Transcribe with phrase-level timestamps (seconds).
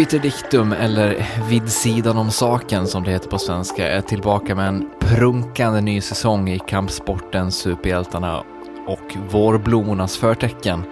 [0.00, 4.68] Obiter Dictum, eller Vid sidan om saken som det heter på svenska, är tillbaka med
[4.68, 8.44] en prunkande ny säsong i kampsporten, superhjältarna
[8.86, 10.82] och vårblommornas förtecken.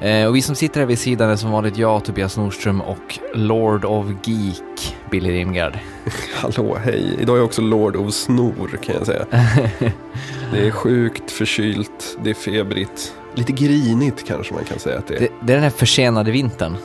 [0.00, 3.18] Eh, och vi som sitter här vid sidan är som vanligt jag, Tobias Nordström och
[3.34, 5.78] Lord of Geek, Billy Rimgard.
[6.34, 7.16] Hallå, hej.
[7.20, 9.26] Idag är jag också Lord of Snor kan jag säga.
[10.52, 13.14] det är sjukt, förkylt, det är febrigt.
[13.34, 15.20] Lite grinigt kanske man kan säga att det är.
[15.20, 16.76] Det, det är den här försenade vintern.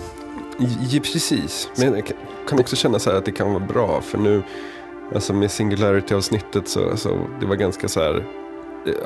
[0.57, 1.69] Ja, precis.
[1.77, 2.11] Men jag
[2.49, 4.01] kan också känna så här att det kan vara bra.
[4.01, 4.43] För nu,
[5.15, 8.25] alltså med Singularity-avsnittet så, så det var ganska så här.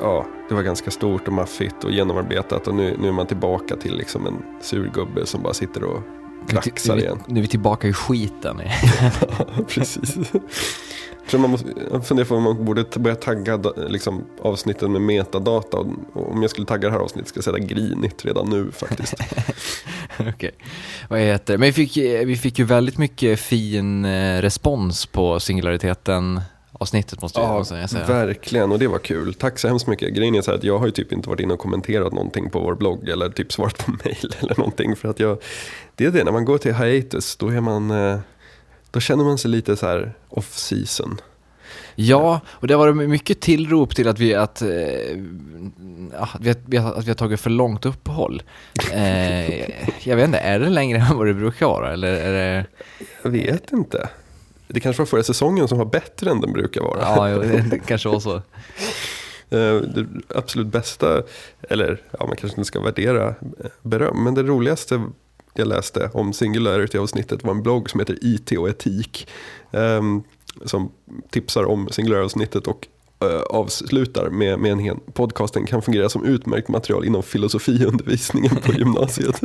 [0.00, 2.68] Ja, det var ganska stort och maffigt och genomarbetat.
[2.68, 6.00] Och nu, nu är man tillbaka till liksom en surgubbe som bara sitter och
[6.48, 7.18] kraxar igen.
[7.26, 8.60] Nu är vi tillbaka i skiten.
[9.20, 10.16] ja, precis.
[11.28, 13.56] Så man måste, jag funderar på om man borde börja tagga
[13.88, 15.76] liksom, avsnitten med metadata.
[16.12, 19.14] Och om jag skulle tagga det här avsnittet skulle jag säga grinigt redan nu faktiskt.
[20.18, 20.50] Okej, okay.
[21.08, 26.40] vad heter Men vi fick, vi fick ju väldigt mycket fin eh, respons på singulariteten
[26.82, 28.06] avsnittet måste ja, jag säga.
[28.06, 29.34] Verkligen, och det var kul.
[29.34, 30.14] Tack så hemskt mycket.
[30.14, 32.50] Grejen är så här att jag har ju typ inte varit inne och kommenterat någonting
[32.50, 34.96] på vår blogg eller typ svarat på mail eller någonting.
[34.96, 35.42] För att jag,
[35.94, 38.18] det är det, när man går till hiatus då är man eh,
[38.92, 41.20] då känner man sig lite så här off season.
[41.94, 44.68] Ja, och det har varit mycket tillrop till att vi, att, eh,
[46.16, 48.42] att, vi, har, att vi har tagit för långt uppehåll.
[48.92, 49.70] Eh,
[50.08, 51.92] jag vet inte, är det längre än vad det brukar vara?
[51.92, 52.66] Eller är det...
[53.22, 54.08] Jag vet inte.
[54.68, 57.00] Det kanske var förra säsongen som var bättre än den brukar vara.
[57.00, 57.38] Ja,
[57.70, 58.42] det kanske var så.
[59.50, 61.22] Eh, det absolut bästa,
[61.70, 63.34] eller ja, man kanske inte ska värdera
[63.82, 65.02] beröm, men det roligaste
[65.54, 69.28] jag läste om Singularity-avsnittet var en blogg som heter IT och etik.
[69.70, 70.22] Um,
[70.64, 70.92] som
[71.30, 72.86] tipsar om Singularity-avsnittet och
[73.24, 78.72] uh, avslutar med, med en hel, podcasten kan fungera som utmärkt material inom filosofiundervisningen på
[78.78, 79.40] gymnasiet.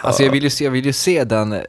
[0.00, 1.62] Alltså jag vill ju se, jag vill ju se den,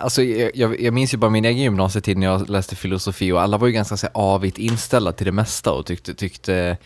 [0.00, 3.58] alltså jag, jag minns ju bara min egen gymnasietid när jag läste filosofi och alla
[3.58, 6.76] var ju ganska så avigt inställda till det mesta och tyckte, tyckte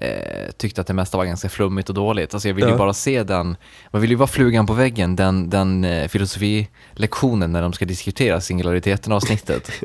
[0.00, 2.34] eh, tyckte att det mesta var ganska flummigt och dåligt.
[2.34, 3.56] Alltså jag vill ju bara se den,
[3.90, 8.40] man vill ju vara flugan på väggen, den, den eh, filosofilektionen när de ska diskutera
[8.40, 9.70] singulariteten avsnittet.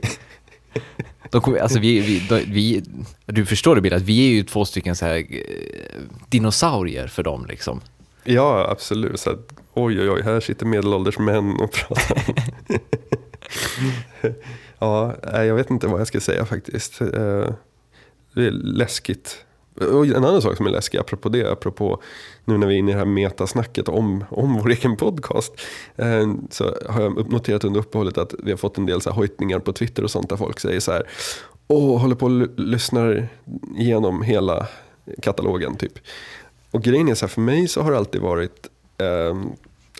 [1.30, 2.84] De kommer, alltså vi, vi, de, vi,
[3.26, 7.24] du förstår det Bill, att vi är ju två stycken så här, eh, dinosaurier för
[7.24, 7.82] dem liksom.
[8.24, 9.20] Ja, absolut.
[9.20, 12.24] Så att, oj, oj, oj, här sitter medelålders män och pratar.
[14.80, 17.02] ja, jag vet inte vad jag ska säga faktiskt.
[17.02, 17.50] Eh,
[18.34, 19.45] det är läskigt
[19.76, 22.02] och en annan sak som är läskig apropå det, apropå
[22.46, 25.54] nu när vi är inne i det här metasnacket om, om vår egen podcast.
[25.96, 29.16] Eh, så har jag noterat under uppehållet att vi har fått en del så här
[29.16, 31.04] hojtningar på Twitter och sånt där folk säger så här.
[31.68, 33.28] Åh, håller på och lyssnar
[33.78, 34.68] igenom hela
[35.22, 36.00] katalogen typ.
[36.72, 39.36] Och grejen är så här, för mig så har det alltid varit eh,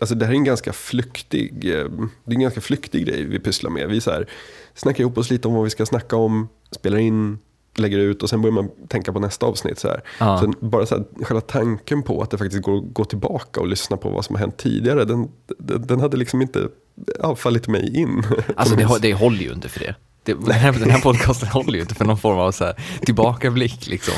[0.00, 1.84] Alltså det här är en ganska flyktig, eh,
[2.24, 3.88] det är en ganska flyktig grej vi pysslar med.
[3.88, 4.28] Vi så här,
[4.74, 7.38] snackar ihop oss lite om vad vi ska snacka om, spelar in
[7.78, 9.78] lägger ut och sen börjar man tänka på nästa avsnitt.
[9.78, 10.38] Så, ja.
[10.38, 13.66] så bara så här, själva tanken på att det faktiskt går att gå tillbaka och
[13.66, 15.28] lyssna på vad som har hänt tidigare, den,
[15.58, 16.68] den, den hade liksom inte
[17.22, 18.22] ja, fallit mig in.
[18.56, 19.94] Alltså det, det håller ju inte för det.
[20.26, 22.74] Det, den, här, den här podcasten håller ju inte för någon form av så här,
[23.00, 23.86] tillbakablick.
[23.86, 24.14] Liksom.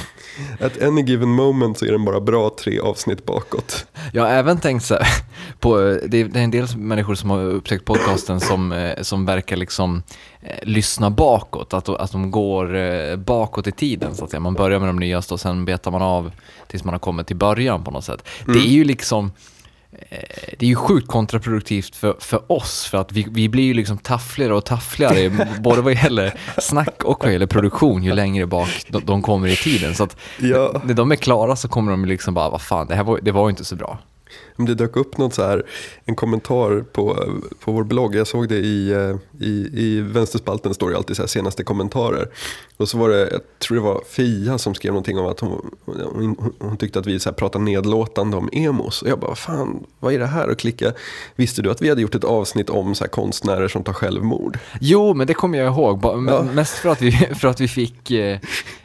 [0.61, 3.87] At any given moment så är den bara bra tre avsnitt bakåt.
[4.13, 5.07] Jag har även tänkt så här,
[5.61, 10.03] på, det är en del människor som har upptäckt podcasten som, eh, som verkar liksom
[10.41, 14.41] eh, lyssna bakåt, att, att de går eh, bakåt i tiden så att säga.
[14.41, 16.33] Man börjar med de nyaste och sen betar man av
[16.67, 18.29] tills man har kommit till början på något sätt.
[18.47, 18.59] Mm.
[18.59, 19.58] Det är ju liksom Eh,
[20.59, 23.99] det är ju sjukt kontraproduktivt för, för oss, för att vi, vi blir ju liksom
[23.99, 29.05] taffligare och taffligare, både vad gäller snack och vad gäller produktion, ju längre bak de,
[29.05, 29.95] de kommer i tiden.
[29.95, 30.83] Så att ja.
[30.85, 33.33] när de är klara så kommer de liksom bara, vad fan, det här var, det
[33.33, 33.99] var inte så bra
[34.67, 35.67] det dök upp något så här,
[36.05, 37.25] en kommentar på,
[37.61, 38.15] på vår blogg.
[38.15, 42.29] Jag såg det i, eh, i, i vänsterspalten står det alltid så här senaste kommentarer.
[42.77, 45.71] Och så var det, jag tror det var Fia som skrev någonting om att hon,
[45.85, 49.03] hon, hon tyckte att vi så här pratade nedlåtande om emos.
[49.03, 50.49] Och jag bara, fan vad är det här?
[50.49, 50.93] Och klicka,
[51.37, 54.59] visste du att vi hade gjort ett avsnitt om så här konstnärer som tar självmord?
[54.81, 56.01] Jo, men det kommer jag ihåg.
[56.03, 56.43] Ja.
[56.43, 58.39] Mest för att vi, för att vi fick eh,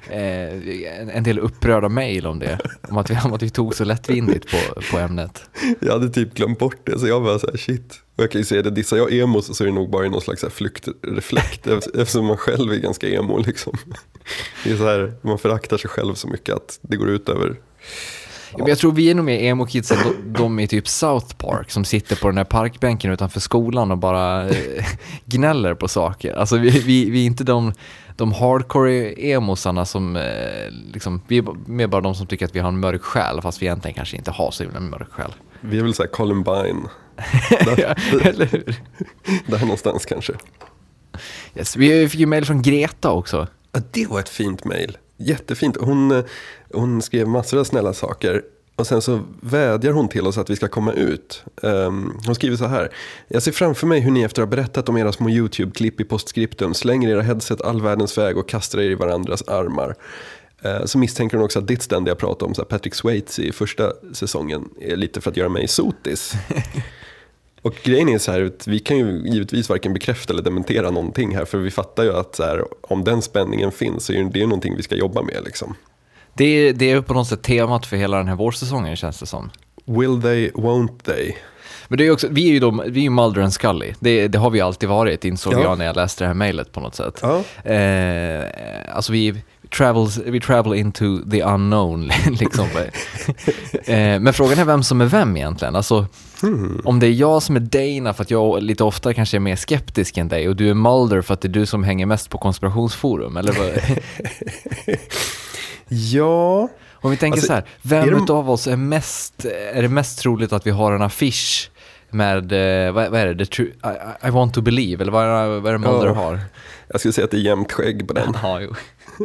[0.10, 2.60] eh, en del upprörda mejl om det.
[2.90, 5.50] Om att, vi, om att vi tog så lättvindigt på, på ämnet.
[5.80, 8.02] Jag hade typ glömt bort det, så jag bara så här shit.
[8.16, 10.22] Och jag kan ju säga det, dissar jag emos så är det nog bara någon
[10.22, 13.78] slags flyktreflekt eftersom man själv är ganska emo liksom.
[14.64, 17.60] Det är så här, man föraktar sig själv så mycket att det går ut över
[18.58, 18.66] Ja.
[18.68, 22.16] Jag tror vi är nog mer emo-kids än de i typ South Park som sitter
[22.16, 24.86] på den här parkbänken utanför skolan och bara eh,
[25.26, 26.34] gnäller på saker.
[26.34, 27.74] Alltså vi, vi, vi är inte de
[28.16, 32.60] de hardcore emosarna som, eh, liksom, vi är mer bara de som tycker att vi
[32.60, 35.32] har en mörk själ, fast vi egentligen kanske inte har så himla mörk själ.
[35.66, 36.88] Vi är väl såhär Columbine.
[37.78, 38.76] ja, eller hur?
[39.48, 40.34] Där någonstans kanske.
[41.56, 43.48] Yes, vi fick ju mejl från Greta också.
[43.72, 44.98] Ja, det var ett fint mejl.
[45.18, 45.78] Jättefint.
[45.80, 46.24] Hon,
[46.74, 48.42] hon skrev massor av snälla saker.
[48.76, 51.44] Och sen så vädjar hon till oss att vi ska komma ut.
[51.62, 52.90] Um, hon skriver så här.
[53.28, 56.04] Jag ser framför mig hur ni efter att ha berättat om era små YouTube-klipp i
[56.04, 59.96] postscriptum slänger era headset all världens väg och kastar er i varandras armar.
[60.66, 63.94] Uh, så misstänker hon också att ditt ständiga prat om så Patrick Swayze i första
[64.14, 66.34] säsongen är lite för att göra mig sotis.
[67.64, 71.46] Och grejen är så här, vi kan ju givetvis varken bekräfta eller dementera någonting här.
[71.46, 74.46] För vi fattar ju att så här, om den spänningen finns så är det ju
[74.46, 75.42] någonting vi ska jobba med.
[75.46, 75.76] Liksom.
[76.34, 79.26] Det är, det är på något sätt temat för hela den här vårsäsongen känns det
[79.26, 79.52] som.
[79.86, 81.34] Will they, won't they?
[81.88, 83.94] Men det är också, vi är ju, de, vi är Mulder and Scully.
[84.00, 85.62] Det, det har vi alltid varit, insåg Ja.
[85.62, 87.20] jag när jag läste det här mejlet på något sätt.
[87.22, 87.72] Ja.
[87.72, 88.46] Eh,
[88.96, 89.36] alltså vi
[89.78, 92.12] travels, vi travel into the unknown.
[92.40, 92.66] liksom.
[93.86, 95.76] eh, men frågan är vem som är vem egentligen.
[95.76, 96.06] Alltså,
[96.42, 96.82] Hmm.
[96.86, 99.56] Om det är jag som är Dana för att jag lite ofta kanske är mer
[99.56, 102.30] skeptisk än dig och du är Mulder för att det är du som hänger mest
[102.30, 103.38] på konspirationsforum.
[103.38, 103.98] Eller vad?
[105.88, 109.88] Ja, Om vi tänker Alltså, så här, vem de- utav oss är, mest, är det
[109.90, 111.72] mest troligt att vi har en affisch
[112.10, 112.52] med,
[112.88, 113.72] eh, vad, vad är det, The Tru-
[114.24, 116.14] I, I want to believe, eller vad vad är det Mulder Ja.
[116.14, 116.40] har?
[116.88, 118.34] jag skulle säga att det är jämnt skägg på den.
[118.62, 118.76] Jo.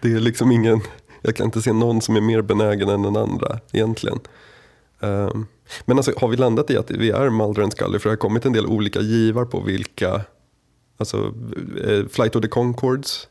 [0.00, 0.80] Det är liksom ingen,
[1.22, 4.20] jag kan inte se någon som är mer benägen än den andra egentligen.
[5.00, 5.46] Ehm,
[5.84, 7.98] men alltså har vi landat i att vi är Mulder and Scully?
[7.98, 10.20] För det har kommit en del olika givar på vilka,
[10.96, 11.34] alltså
[11.84, 13.28] eh, Flight of the Concords,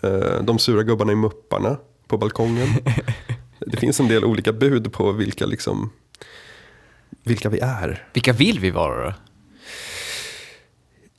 [0.00, 2.68] eh, de sura gubbarna i Mupparna på balkongen.
[3.58, 5.90] Det finns en del olika bud på vilka liksom,
[7.24, 8.08] vilka vi är.
[8.12, 9.14] Vilka vill vi vara då?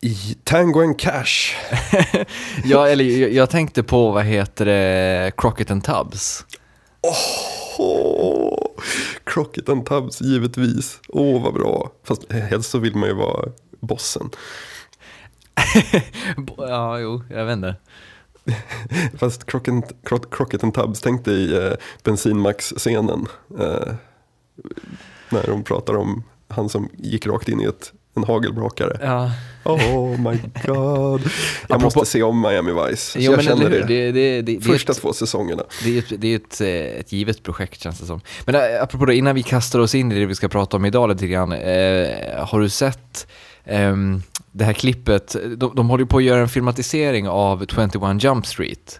[0.02, 1.56] I Tango and Cash.
[2.64, 6.46] Ja, eller jag, jag tänkte på, vad heter det, Crockett and Tubbs.
[7.80, 8.58] Åh,
[9.24, 11.00] Crockett and Tubbs, givetvis.
[11.10, 11.92] Åh, vad bra.
[12.04, 13.50] Fast helst så vill man ju vara
[13.80, 14.30] bossen.
[16.58, 17.76] ja, jo, jag vet inte.
[19.20, 19.74] Fast Crockett,
[20.04, 21.74] Cro- Crockett and Tubbs, tänk dig eh,
[22.04, 23.28] bensinmax-scenen.
[23.60, 23.94] Eh,
[25.30, 28.98] när de pratar om han som gick rakt in i ett, en hagelbrakare.
[29.02, 29.32] Ja.
[29.64, 31.22] Oh my god.
[31.22, 33.20] Jag Apropå- måste se om Miami Vice.
[33.22, 33.84] Jo, jag känner det.
[33.88, 35.64] det, det, det, Första ett, två säsongerna.
[35.84, 38.22] det är ett, det är ett, eh, ett givet projekt känns det som.
[38.46, 40.86] Men äh, apropå det, innan vi kastar oss in i det vi ska prata om
[40.86, 41.52] idag lite grann.
[41.52, 43.28] Eh, har du sett
[43.66, 44.22] ehm,
[44.52, 45.36] det här klippet?
[45.58, 49.00] De, de håller ju på att göra en filmatisering av 21 Jump Street.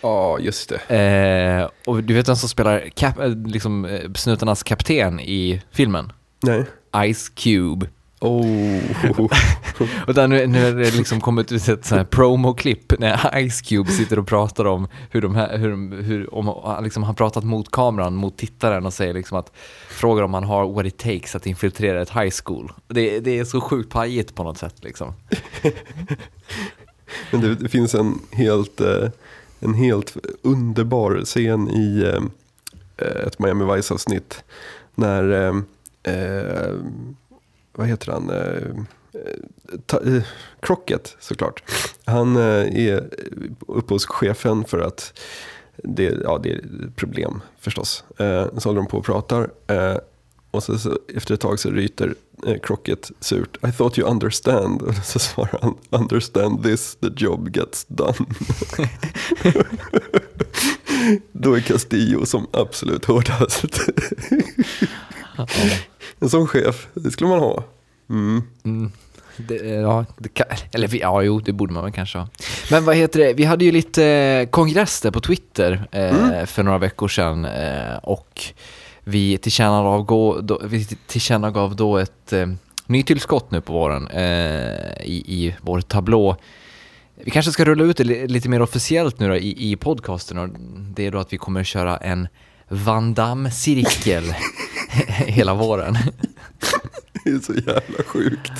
[0.00, 0.96] Ja, just det.
[0.96, 6.12] Eh, och du vet vem som spelar cap, eh, liksom, eh, snutarnas kapten i filmen?
[6.42, 6.64] Nej.
[7.14, 7.86] Ice Cube.
[8.20, 8.80] Oh.
[10.06, 13.62] Och där nu, nu är det liksom kommit ut ett sånt här promo-klipp när Ice
[13.62, 17.70] Cube sitter och pratar om hur de här, hur, hur om, liksom, han pratat mot
[17.70, 19.52] kameran, mot tittaren och säger liksom att
[19.88, 22.72] frågar om han har what it takes att infiltrera ett high school.
[22.88, 25.12] Det, det är så sjukt pajigt på något sätt liksom.
[27.30, 29.08] Men det, det finns en helt, eh,
[29.60, 32.22] en helt underbar scen i eh,
[33.26, 34.44] ett Miami Vice-avsnitt.
[34.94, 35.54] När, eh,
[36.14, 36.74] eh,
[37.76, 38.30] vad heter han?
[38.30, 38.72] Eh,
[39.86, 40.22] ta, eh,
[40.60, 41.62] Crockett såklart.
[42.04, 43.08] Han eh, är
[43.66, 45.20] uppe hos chefen för att
[45.76, 46.60] det, ja, det är
[46.96, 48.04] problem förstås.
[48.18, 49.50] Eh, så håller de på och pratar.
[49.66, 49.96] Eh,
[50.50, 52.14] och så, så, efter ett tag så ryter
[52.46, 53.56] eh, Crockett surt.
[53.68, 54.82] I thought you understand.
[54.82, 58.12] Och så svarar han understand this, the job gets done.
[61.32, 63.64] Då är Castillo som absolut hårdast.
[66.20, 67.64] En sån chef, det skulle man ha.
[68.10, 68.42] Mm.
[68.64, 68.92] Mm.
[69.36, 72.28] Det, ja, det kan, eller ja, jo, det borde man väl kanske ha.
[72.70, 76.62] Men vad heter det, vi hade ju lite eh, kongress där på Twitter eh, för
[76.62, 78.42] några veckor sedan eh, och
[79.04, 82.46] vi tillkännagav, då, vi tillkännagav då ett eh,
[82.86, 86.36] nytillskott nu på våren eh, i, i vår tablå.
[87.24, 90.38] Vi kanske ska rulla ut det li- lite mer officiellt nu då, i, i podcasten
[90.38, 90.48] och
[90.94, 92.28] det är då att vi kommer köra en
[92.68, 94.24] Van Damme-cirkel
[95.26, 95.96] hela våren.
[97.24, 98.52] Det är så jävla sjukt.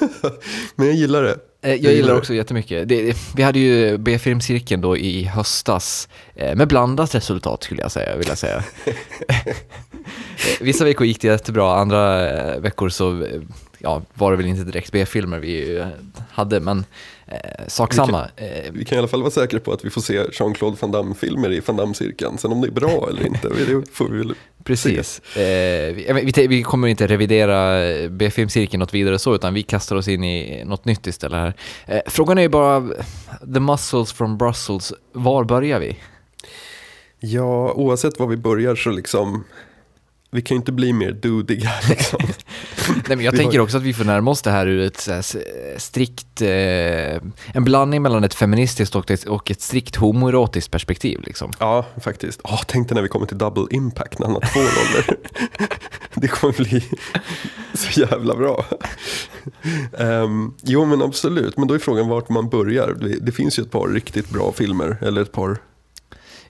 [0.76, 1.38] Men jag gillar det.
[1.62, 2.88] Eh, Jag gillar också jättemycket.
[2.88, 8.16] Det, vi hade ju B-filmcirkeln då i höstas eh, med blandat resultat skulle jag säga,
[8.16, 8.64] vill jag säga.
[9.28, 9.46] Eh,
[10.60, 12.28] Vissa veckor gick det jättebra, andra
[12.58, 13.26] veckor så
[13.78, 15.84] ja, var det väl inte direkt B-filmer vi
[16.30, 16.84] hade, men
[17.28, 18.28] eh, sak samma.
[18.36, 20.90] Eh, Vi kan i alla fall vara säkra på att vi får se Jean-Claude Van
[20.92, 22.38] Damme-filmer i Van Damme-cirkeln.
[22.38, 25.36] Sen om det är bra eller inte, det får vi väl Precis.
[25.36, 30.08] Eh, vi, vi, vi kommer inte revidera B-filmcirkeln något vidare så, utan vi kastar oss
[30.08, 31.54] in i något nytt istället här.
[31.86, 32.88] Eh, frågan är ju bara,
[33.54, 35.96] the muscles from Brussels, var börjar vi?
[37.20, 39.44] Ja, oavsett var vi börjar så liksom
[40.30, 42.20] vi kan ju inte bli mer dudiga liksom.
[42.88, 44.80] Nej, men jag Vi tänker har- också att vi får närma oss det här ur
[44.80, 46.48] ett här, strikt, eh,
[47.56, 51.20] en blandning mellan ett feministiskt och ett, och ett strikt homoerotiskt perspektiv.
[51.24, 51.52] Liksom.
[51.58, 52.40] Ja, faktiskt.
[52.44, 55.16] Oh, tänk dig när vi kommer till double impact när han har två roller.
[56.14, 56.84] det kommer bli
[57.74, 58.64] så jävla bra.
[59.98, 62.96] Ehm, jo men absolut, men då är frågan vart man börjar.
[63.00, 65.58] Det, det finns ju ett par riktigt bra filmer, eller ett par,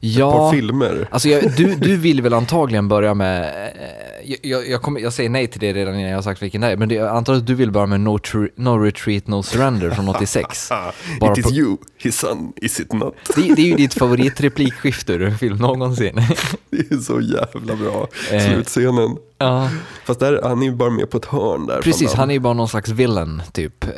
[0.00, 1.08] ett par Ja, filmer.
[1.10, 5.30] alltså jag, du, du vill väl antagligen börja med, eh, jag, jag, kommer, jag säger
[5.30, 7.34] nej till det redan innan jag har sagt vilken det är, men det, jag antar
[7.34, 10.68] att du vill börja med No, Tr- no Retreat No Surrender från 86.
[11.20, 13.14] Bara It is på- you, his son, is it not?
[13.36, 16.14] Det, det är ju ditt favoritreplikskifte ur en film någonsin.
[16.70, 18.44] Det är så jävla bra, Eh.
[18.52, 19.16] slutscenen.
[19.38, 19.70] ja,
[20.04, 21.80] Fast där, han är ju bara med på ett hörn där.
[21.82, 23.84] precis, han är ju bara någon slags villain, typ.
[23.84, 23.90] Eh,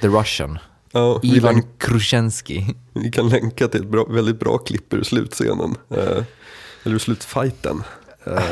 [0.00, 0.58] The Russian.
[0.92, 2.66] Ja, Ivan länk, Krushenski.
[2.94, 5.74] vi kan länka till ett bra, väldigt bra klipp ur slutscenen.
[5.90, 6.22] Eh,
[6.84, 7.82] eller ur slutfighten.
[8.26, 8.42] Eh,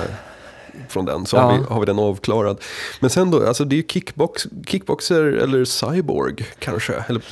[0.88, 1.40] från den, så Ja.
[1.42, 2.60] har, vi, har vi den avklarad.
[3.00, 6.92] Men sen då, alltså det är ju kickbox, kickboxer eller cyborg kanske.
[7.08, 7.22] Eller,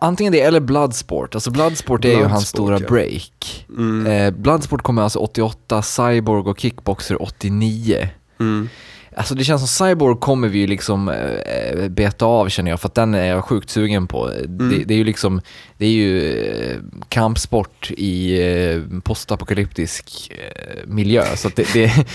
[0.00, 1.34] Antingen det eller Bloodsport.
[1.34, 2.88] Alltså Bloodsport är ju hans Bloodsport, stora ja.
[2.88, 3.66] break.
[3.68, 8.08] mm, Eh, Bloodsport kommer alltså 88, Cyborg och Kickboxer 89.
[8.40, 8.68] mm,
[9.16, 12.88] Alltså det känns som Cyborg kommer vi ju liksom eh, beta av känner jag, för
[12.88, 14.30] att den är jag sjukt sugen på.
[14.46, 15.40] Det, det är ju liksom,
[15.78, 16.76] det är ju eh,
[17.08, 22.06] kampsport i eh, postapokalyptisk eh, miljö, så det, det,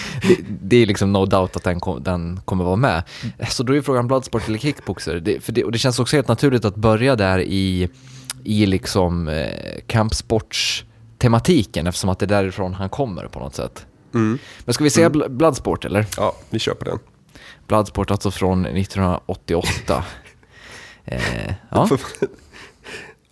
[0.61, 3.03] det, är liksom no doubt att den, kom, den kommer vara med.
[3.49, 6.65] Så då är frågan Bloodsport eller Kickboxer, det, för och det känns också helt naturligt
[6.65, 7.89] att börja där i,
[8.43, 13.85] i liksom eh, kampsportstematiken eftersom att det är därifrån han kommer på något sätt.
[14.13, 14.39] Mm.
[14.65, 16.05] Men ska vi säga Bl- Bloodsport eller?
[16.17, 16.99] Ja, vi på den.
[17.67, 20.03] Bloodsport alltså från 1988.
[21.05, 21.89] eh, ja.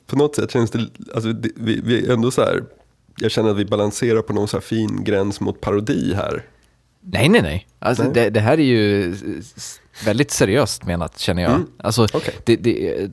[0.07, 2.63] På något sätt känns det, alltså det vi, vi ändå så här,
[3.17, 6.43] jag känner att vi balanserar på någon så fin gräns mot parodi här.
[7.01, 7.67] Nej, nej, nej.
[7.79, 8.13] Alltså, Nej.
[8.13, 9.15] Det, det här är ju
[10.05, 11.51] väldigt seriöst menat känner jag.
[11.51, 11.67] Mm.
[11.77, 12.35] Alltså, Okej.
[12.43, 13.09] det, det,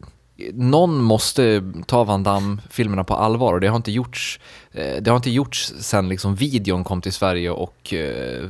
[0.53, 4.41] någon måste ta Van Damme-filmerna på allvar och det har inte gjorts,
[4.73, 8.49] eh, det har inte gjorts sen liksom videon kom till Sverige och eh,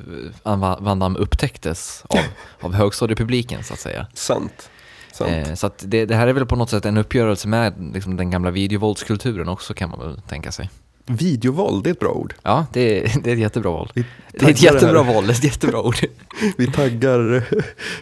[0.81, 2.19] Van Damme upptäcktes av,
[2.61, 4.07] av högstadiepubliken så att säga.
[4.15, 4.71] Sant.
[5.13, 5.31] Sant.
[5.31, 8.17] Eh, så att det, det här är väl på något sätt en uppgörelse med liksom,
[8.17, 10.71] den gamla videovåldskulturen också kan man väl tänka sig.
[11.07, 12.35] Videovåld, det är ett bra ord.
[12.43, 13.91] Ja, det är, det är ett jättebra val.
[13.95, 14.01] Det
[14.47, 15.97] är ett jättebra val, det är ett jättebra ord.
[16.57, 17.45] Vi taggar,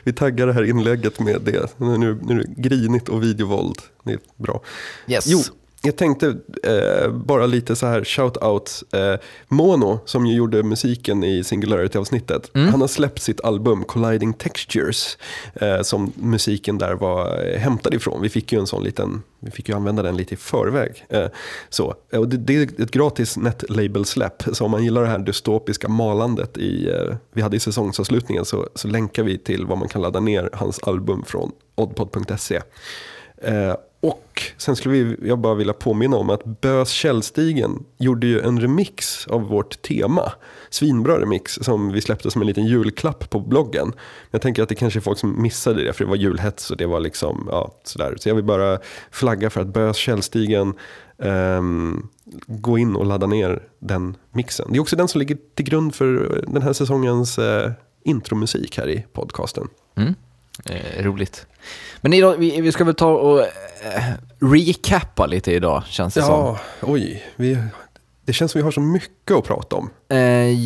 [0.04, 1.75] vi taggar det här inlägget med det.
[1.76, 3.78] Nu, nu, nu är det grinigt och videovåld.
[4.04, 4.62] Det är bra.
[5.09, 5.26] Yes.
[5.26, 5.38] Jo,
[5.85, 8.83] jag tänkte eh, bara lite så här shout-out.
[8.93, 12.69] Eh, Mono, som ju gjorde musiken i Singularity-avsnittet, Mm.
[12.69, 15.19] han har släppt sitt album Colliding Textures,
[15.55, 18.23] eh, som musiken där var hämtad ifrån.
[18.23, 21.05] Vi fick ju en sån liten, vi fick ju använda den lite i förväg.
[21.09, 21.27] Eh,
[21.69, 21.95] så.
[22.12, 26.57] Och det, det är ett gratis netlabel-släpp, så om man gillar det här dystopiska malandet
[26.59, 30.21] i, eh, vi hade i säsongsavslutningen, så, så länkar vi till vad man kan ladda
[30.21, 32.61] ner hans album från oddpod.se.
[34.02, 38.61] Och sen skulle vi, jag bara vilja påminna om att Bös Källstigen gjorde ju en
[38.61, 40.32] remix av vårt tema.
[40.71, 43.92] Svinbra remix som vi släppte som en liten julklapp på bloggen.
[44.30, 46.76] Jag tänker att det kanske är folk som missade det för det var julhets och
[46.76, 48.16] det var liksom, ja sådär.
[48.21, 48.78] Så jag vill bara
[49.11, 50.75] flagga för att Bös Källstigen
[51.16, 52.09] um,
[52.47, 54.66] gå in och ladda ner den mixen.
[54.71, 57.71] Det är också den som ligger till grund för den här säsongens uh,
[58.04, 59.68] intromusik här i podcasten.
[59.94, 60.14] Mm.
[60.64, 61.47] Eh, roligt.
[62.00, 63.49] Men idag, vi, vi ska väl ta och eh,
[64.40, 66.31] recappa lite idag, känns det som.
[66.31, 67.25] Ja, oj.
[67.37, 67.59] Vi,
[68.25, 69.90] det känns som vi har så mycket att prata om.
[70.09, 70.19] Eh,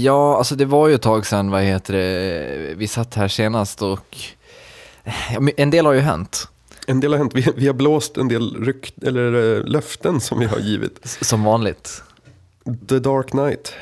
[0.02, 3.82] ja, alltså det var ju ett tag sedan, vad heter det, vi satt här senast
[3.82, 4.16] och
[5.04, 6.48] eh, ja, en del har ju hänt,
[6.86, 7.34] En del har hänt.
[7.34, 11.16] Vi, vi har blåst en del rykt, eller, eh, löften som vi har givit.
[11.20, 12.02] som vanligt.
[12.88, 13.72] The Dark Knight.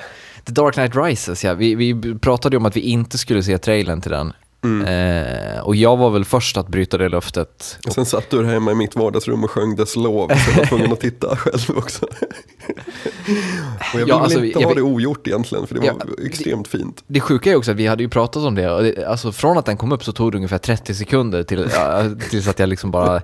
[0.44, 1.54] The Dark Knight Rises, ja.
[1.54, 4.32] Vi, vi pratade ju om att vi inte skulle se trailern till den.
[4.64, 4.86] Mm.
[4.86, 7.78] Eh, och jag var väl först att bryta det löftet.
[7.86, 10.28] Och sen satt du hemma i mitt vardagsrum och sjöng dess lov.
[10.28, 12.06] Så jag var tvungen att titta själv också.
[12.06, 15.66] och jag vill Ja, alltså, inte jag ha det ogjort egentligen.
[15.66, 17.04] För det var Ja, extremt fint.
[17.06, 19.58] Det sjuka är också att vi hade ju pratat om det, och det alltså från
[19.58, 21.68] att den kom upp så tog det ungefär 30 sekunder till,
[22.30, 23.22] tills att jag liksom bara, äh,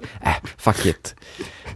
[0.56, 1.14] fuck it.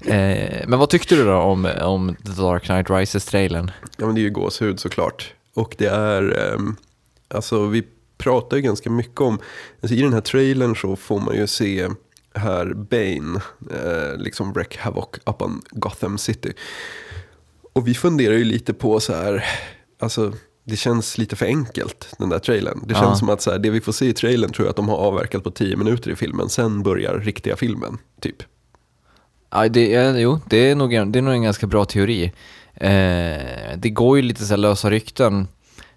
[0.06, 3.70] Eh, men vad tyckte du då om, om The Dark Knight Rises-trailern?
[3.96, 5.32] Ja men det är ju gåshud såklart.
[5.54, 6.76] Och det är, ehm,
[7.34, 7.84] alltså vi
[8.18, 9.38] pratar ju ganska mycket om,
[9.80, 11.88] alltså i den här trailern så får man ju se
[12.34, 13.40] här Bane,
[13.70, 16.52] eh, liksom wreck havoc up on Gotham City.
[17.72, 19.44] Och vi funderar ju lite på så här,
[19.98, 20.32] alltså
[20.64, 22.80] det känns lite för enkelt den där trailern.
[22.86, 23.00] Det Ja.
[23.00, 24.88] känns som att så här, det vi får se i trailern tror jag att de
[24.88, 28.36] har avverkat på 10 minuter i filmen, sen börjar riktiga filmen, typ.
[29.50, 32.32] Ja, det, ja, jo, det är, nog, en- det är nog en ganska bra teori.
[32.74, 35.48] Eh, det går ju lite så lösa rykten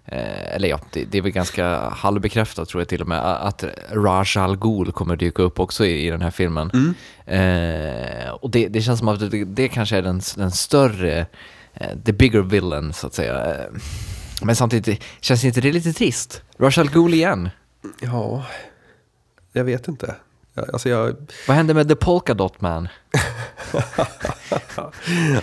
[0.08, 3.64] eh, eller ja, det, det är väl ganska halvbekräftat tror jag till och med, att
[3.90, 6.70] Raj Al Ghul kommer dyka upp också i, i den här filmen.
[6.74, 6.94] Mm.
[7.26, 11.26] Eh, och det, det känns som att det, det kanske är den, den större,
[11.74, 13.54] eh, the bigger villain så att säga.
[13.54, 13.66] Eh,
[14.42, 16.42] Men samtidigt, känns inte det lite trist?
[16.58, 17.50] Raj Al Ghul igen?
[18.00, 18.44] Ja,
[19.52, 20.14] jag vet inte.
[20.72, 21.16] Alltså jag,
[21.48, 22.88] Vad hände med The Polka Dot Man?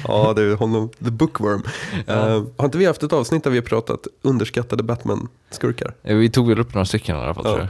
[0.07, 1.63] ja, det är honom, the bookworm.
[2.07, 5.93] Eh, har inte vi haft ett avsnitt där vi har pratat underskattade Batman-skurkar?
[6.01, 7.67] Vi tog väl upp några stycken i alla fall tror jag.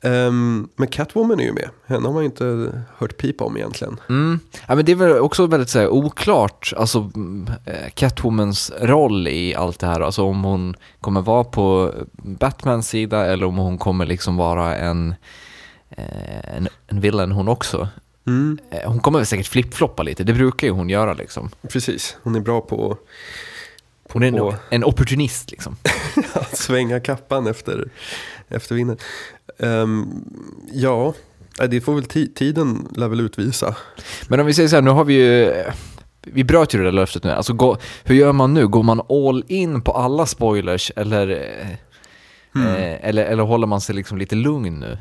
[0.00, 1.68] Ehm, men Catwoman är ju med.
[1.86, 4.00] Henne har man ju inte hört pipa om egentligen.
[4.08, 4.40] Mm.
[4.66, 7.10] Ja, men det är väl också väldigt så här, oklart, alltså
[7.64, 10.00] eh, Catwomans roll i allt det här.
[10.00, 15.14] Alltså om hon kommer vara på Batmans sida eller om hon kommer liksom vara en,
[15.90, 17.88] en, en villain hon också.
[18.26, 21.50] Mm, Eh, Hon kommer väl säkert flipfloppa lite, det brukar ju hon göra liksom.
[21.68, 22.98] precis, hon är bra på
[24.12, 25.76] Hon är en, på en opportunist liksom.
[26.32, 27.88] att svänga kappan efter,
[28.48, 28.96] efter vinden.
[29.58, 30.24] Ehm,
[30.72, 31.14] ja,
[31.68, 33.76] det får väl ti- tiden lär väl utvisa.
[34.28, 35.54] Men om vi säger så här, nu har vi ju,
[36.22, 37.30] vi bröt ju det där löftet nu.
[37.30, 38.66] Alltså gå, hur gör man nu?
[38.68, 41.70] Går man all in på alla spoilers eller, eh,
[42.66, 44.98] eh, eller, eller håller man sig liksom lite lugn nu?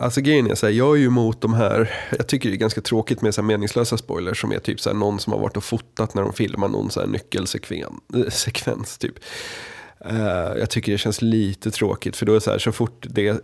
[0.00, 2.58] Alltså grejen är så här, jag är ju emot de här, jag tycker det är
[2.58, 5.40] ganska tråkigt med så här meningslösa spoilers som är typ så här någon som har
[5.40, 9.18] varit och fotat när de filmar någon så här nyckelsekvens typ.
[10.00, 13.06] Eh, jag tycker det känns lite tråkigt för då är det så här, så fort
[13.10, 13.36] det eh,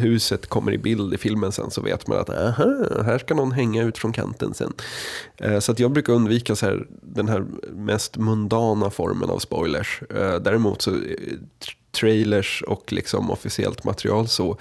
[0.00, 3.52] huset kommer i bild i filmen sen så vet man att aha, här ska någon
[3.52, 4.72] hänga ut från kanten sen.
[5.36, 10.02] Eh, så att jag brukar undvika så här, den här mest mundana formen av spoilers.
[10.40, 11.00] Däremot så
[11.92, 14.58] trailers och liksom officiellt material så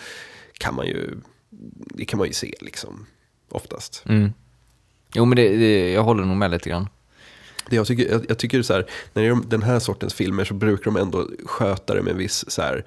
[0.57, 1.17] kan man ju,
[1.95, 3.05] det kan man ju se liksom
[3.49, 4.03] oftast.
[4.05, 4.33] Mm.
[5.13, 6.89] Jo men det, det, jag håller nog med lite grann.
[7.69, 10.45] Det jag, tycker, jag, jag tycker så här, när det är den här sortens filmer
[10.45, 12.85] så brukar de ändå sköta det med en viss, så här,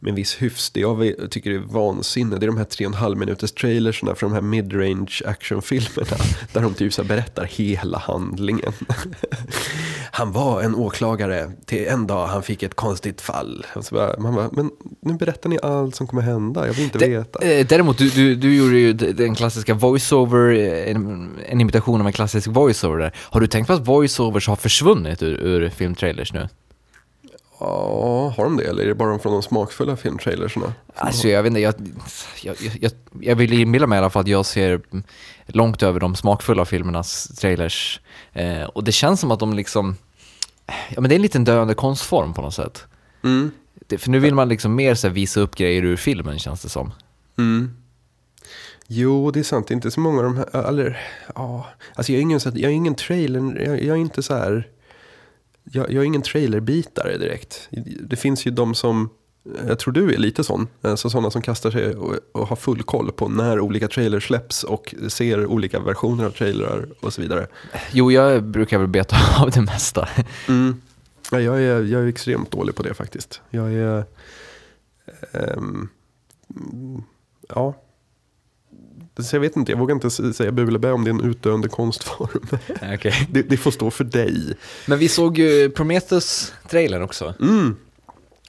[0.00, 0.70] med en viss hyfs.
[0.70, 4.14] Det jag tycker är vansinne, det är de här tre och en halv minuters trailersna
[4.14, 6.16] för de här midrange actionfilmerna.
[6.52, 8.72] Där de typ så berättar hela handlingen.
[10.10, 13.66] Han var en åklagare till en dag han fick ett konstigt fall.
[13.92, 14.70] Bara, man bara, men
[15.02, 17.44] nu berättar ni allt som kommer hända, jag vill inte veta.
[17.44, 22.00] Eh, Däremot, du, du, du gjorde ju d- den klassiska voiceover, eh, en, en imitation
[22.00, 23.12] av en klassisk voiceover där.
[23.16, 26.48] Har du tänkt på att voiceovers har försvunnit ur, ur filmtrailers nu?
[27.60, 28.64] Ja, har de det?
[28.64, 30.72] Eller är det bara från de smakfulla filmtrailersna?
[30.94, 31.74] Alltså jag vet inte, jag,
[32.42, 34.80] jag, jag, jag vill inbilla mig i alla fall att jag ser
[35.46, 38.00] långt över de smakfulla filmernas trailers.
[38.32, 39.96] Eh, och det känns som att de liksom,
[40.66, 42.84] ja men det är en liten döende konstform på något sätt.
[43.24, 43.50] Mm.
[43.86, 46.62] Det, för nu vill man liksom mer så här, visa upp grejer ur filmen känns
[46.62, 46.92] det som.
[47.38, 47.76] Mm.
[48.86, 49.68] Jo, det är sant.
[49.68, 50.98] Det är inte så många av de här, eller
[51.34, 51.66] ja.
[51.94, 54.34] Alltså jag är ingen, så att- jag är ingen trailer, jag, jag är inte så
[54.34, 54.68] här,
[55.72, 57.68] jag, jag är ingen trailerbitare direkt.
[58.00, 59.10] Det finns ju de som,
[59.66, 62.82] jag tror du är lite sån, alltså sådana som kastar sig och, och har full
[62.82, 67.46] koll på när olika trailers släpps och ser olika versioner av trailrar och så vidare.
[67.92, 70.08] Jo, jag brukar väl beta av det mesta.
[70.48, 70.80] Mm.
[71.30, 73.40] Ja, jag, är, jag är extremt dålig på det faktiskt.
[73.50, 74.04] Jag är...
[75.32, 75.88] mm,
[77.48, 77.74] ja.
[79.18, 81.24] Så jag vet inte, jag vågar inte säga bu eller bä om det är en
[81.24, 82.46] utdöende konstform.
[82.94, 83.12] okay.
[83.30, 84.56] Det, det får stå för dig.
[84.86, 87.34] Men vi såg ju Prometheus-trailern också.
[87.40, 87.76] Mm.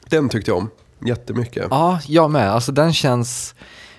[0.09, 0.69] Den tyckte jag om
[1.05, 1.67] jättemycket.
[1.69, 2.51] Ja, jag med.
[2.51, 3.55] Alltså den känns,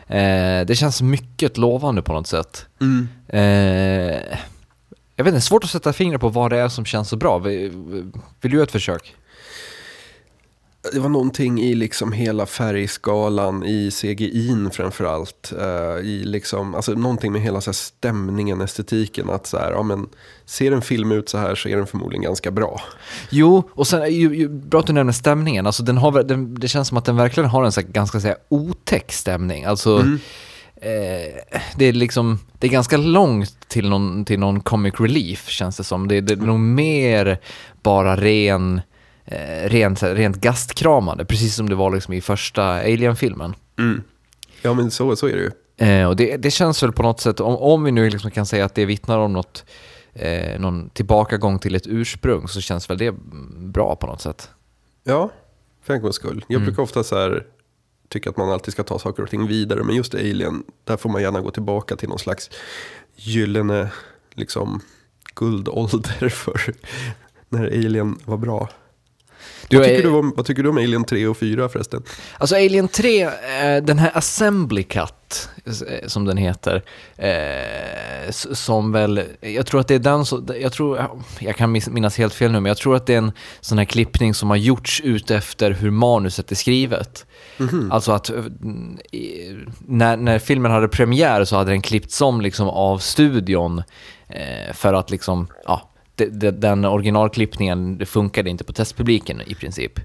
[0.06, 2.66] eh, det känns mycket lovande på något sätt.
[2.80, 3.08] Mm.
[3.28, 4.38] Eh,
[5.16, 7.38] jag vet inte, svårt att sätta fingret på vad det är som känns så bra.
[7.38, 7.70] Vill,
[8.40, 9.16] vill du göra ett försök?
[10.92, 15.52] Det var någonting i liksom hela färgskalan, i CGI'n framförallt.
[15.58, 19.30] Uh, I liksom, alltså någonting med hela så stämningen, estetiken.
[19.30, 20.08] Att så här, ja, men,
[20.46, 22.80] ser en film ut så här så är den förmodligen ganska bra.
[23.30, 25.66] Jo, och sen, ju, ju, bra att du nämner stämningen.
[25.66, 28.20] Alltså den har, den, det känns som att den verkligen har en så här, ganska
[28.20, 29.64] så här, otäck stämning.
[29.64, 30.18] Alltså, Mm.
[30.76, 35.76] eh, det är liksom, det är ganska långt till någon, till någon comic relief känns
[35.76, 36.08] det som.
[36.08, 37.38] Det, det är nog mer
[37.82, 38.80] bara ren,
[39.68, 43.54] rent, så här, rent gastkramande, precis som det var liksom i första Alien-filmen.
[43.78, 44.02] Mm.
[44.62, 45.50] Ja men så, så är det ju.
[45.88, 48.46] Eh, och det, det känns väl på något sätt, om, om vi nu liksom kan
[48.46, 49.64] säga att det vittnar om något,
[50.12, 53.14] eh, någon tillbakagång till ett ursprung, så känns väl det
[53.56, 54.50] bra på något sätt.
[55.04, 55.30] Ja,
[55.82, 56.44] för en gångs skull.
[56.48, 56.66] Jag Mm.
[56.66, 57.46] brukar ofta så här,
[58.08, 59.82] tycka att man alltid ska ta saker och ting vidare.
[59.84, 62.50] Men just Alien, där får man gärna gå tillbaka till någon slags
[63.16, 63.90] gyllene
[64.34, 64.80] liksom,
[65.34, 66.60] guldålder för
[67.48, 68.68] när Alien var bra.
[69.78, 72.02] Vad, tycker du om, vad tycker du om Alien 3 och 4 förresten?
[72.38, 73.30] Alltså Alien 3, eh,
[73.82, 76.82] den här Assembly Cut, eh, som den heter,
[77.16, 81.06] eh, som väl, jag tror att det är den som, jag tror,
[81.38, 83.84] jag kan minnas helt fel nu, men jag tror att det är en sån här
[83.84, 87.26] klippning som har gjorts ut efter hur manuset är skrivet.
[87.92, 88.36] Alltså att eh,
[89.12, 93.82] i- när, när filmen hade premiär så hade den klippts om liksom av studion
[94.72, 95.89] för att liksom, ja,
[96.52, 100.00] den originalklippningen det funkade inte på testpubliken i princip.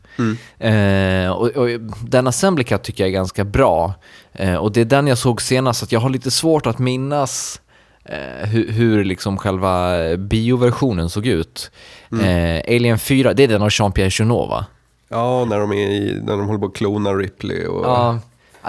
[0.57, 1.69] Eh, och, och
[2.01, 3.93] den Assembly Cut tycker jag är ganska bra.
[4.33, 7.61] Eh, och det är den jag såg senast, så jag har lite svårt att minnas
[8.05, 11.71] eh, hur, hur liksom själva bioversionen såg ut.
[12.11, 14.65] Eh, Alien 4, det är den av Jean-Pierre Jeunet va?
[15.09, 17.85] Ja, när de, är i, när de håller på att klona Ripley och...
[17.85, 18.19] Ja.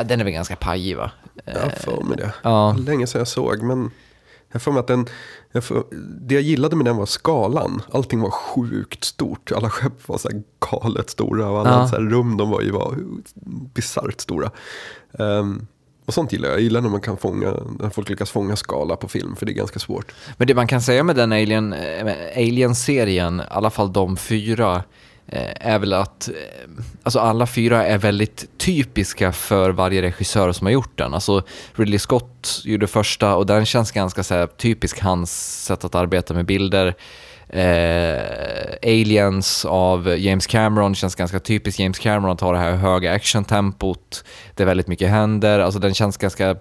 [0.05, 1.11] den är väl ganska pajig va?
[1.45, 2.35] Jag har för mig det.
[2.43, 2.77] Ja.
[2.79, 3.91] Länge sedan jag såg, men
[4.53, 5.07] jag för mig att den...
[6.21, 7.83] Det jag gillade med den var skalan.
[7.93, 9.53] Allting var sjukt stort.
[9.53, 11.89] Alla skepp var så här galet stora och alla Ja.
[11.89, 12.97] så rum de var i var
[13.75, 14.51] bisarrt stora.
[15.19, 15.67] Ehm,
[16.07, 16.57] och sånt gillar jag.
[16.57, 19.53] Jag gillar när man kan fånga, när folk lyckas fånga skala på film, för det
[19.53, 20.15] är ganska svårt.
[20.37, 24.83] Men det man kan säga med den Alien, eh, Alien-serien, i alla fall de fyra,
[25.29, 26.35] Eh, är väl att eh,
[27.03, 31.15] alltså alla fyra är väldigt typiska för varje regissör som har gjort den.
[31.15, 31.43] Alltså
[31.75, 36.35] Ridley Scott gjorde första och den känns ganska så här, typisk hans sätt att arbeta
[36.35, 36.95] med bilder.
[37.49, 38.21] Eh,
[38.83, 44.25] Aliens av James Cameron känns ganska typiskt James Cameron att ha det här höga actiontempot.
[44.55, 46.57] Det är väldigt mycket händer, alltså den känns ganska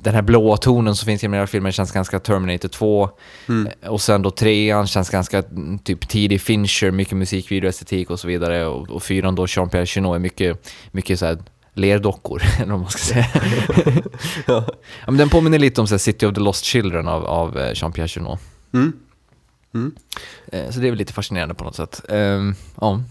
[0.00, 3.10] den här blåa tonen som finns i hela filmen känns ganska Terminator 2.
[3.82, 8.28] Eh, Och sen då trean känns ganska mm, typ tidig Fincher, mycket musikvideoestetik och så
[8.28, 8.66] vidare.
[8.66, 11.38] Och, och fyran då Jean-Pierre Jeunet är mycket, mycket så här
[11.74, 13.26] lerdockor, eller vad man ska säga.
[14.46, 14.64] ja.
[15.06, 18.06] men den påminner lite om så City of the Lost Children av, av eh, Jean-Pierre
[18.18, 18.40] Jeunet.
[18.74, 18.92] Mm.
[19.74, 19.94] Mm.
[20.52, 22.02] Eh, Så det är väl lite fascinerande på något sätt.
[22.08, 23.02] Ehm, ja.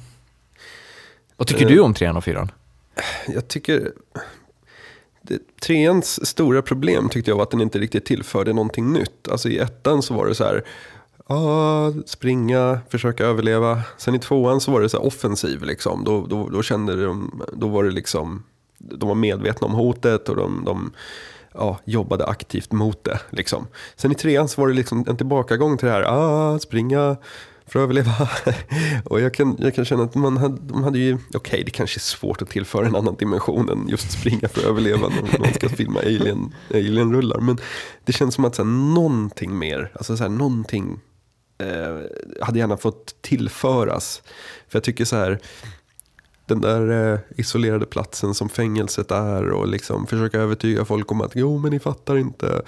[1.37, 1.71] Vad tycker Eh.
[1.71, 2.51] du om trean och fyran?
[3.27, 3.91] Jag tycker...
[5.29, 9.27] Det, treans stora problem tyckte jag var att den inte riktigt tillförde någonting nytt.
[9.31, 10.63] Alltså i ettan så var det så här,
[11.27, 13.81] ah, springa, försöka överleva.
[13.97, 16.03] Sen i tvåan så var det så här offensiv liksom.
[16.03, 18.43] Då, då, då kände de, då var det liksom,
[18.77, 20.91] de var medvetna om hotet och de, de
[21.53, 23.19] ja, jobbade aktivt mot det.
[23.29, 23.67] Liksom.
[23.95, 27.17] Sen i trean så var det liksom en tillbakagång till det här, ah, springa,
[27.69, 28.29] för att överleva.
[29.05, 31.97] och jag kan, jag kan känna att man hade, man hade ju, okej det kanske
[31.97, 35.53] är svårt att tillföra en annan dimension än just springa för att överleva när man
[35.53, 37.39] ska filma alien, alien-rullar.
[37.39, 37.57] Men
[38.05, 40.99] det känns som att så här, någonting mer, alltså så här, någonting
[41.57, 41.99] eh,
[42.41, 44.21] hade gärna fått tillföras.
[44.67, 45.39] För jag tycker så här,
[46.45, 51.31] den där eh, isolerade platsen som fängelset är och liksom försöka övertyga folk om att
[51.35, 52.61] jo men ni fattar inte,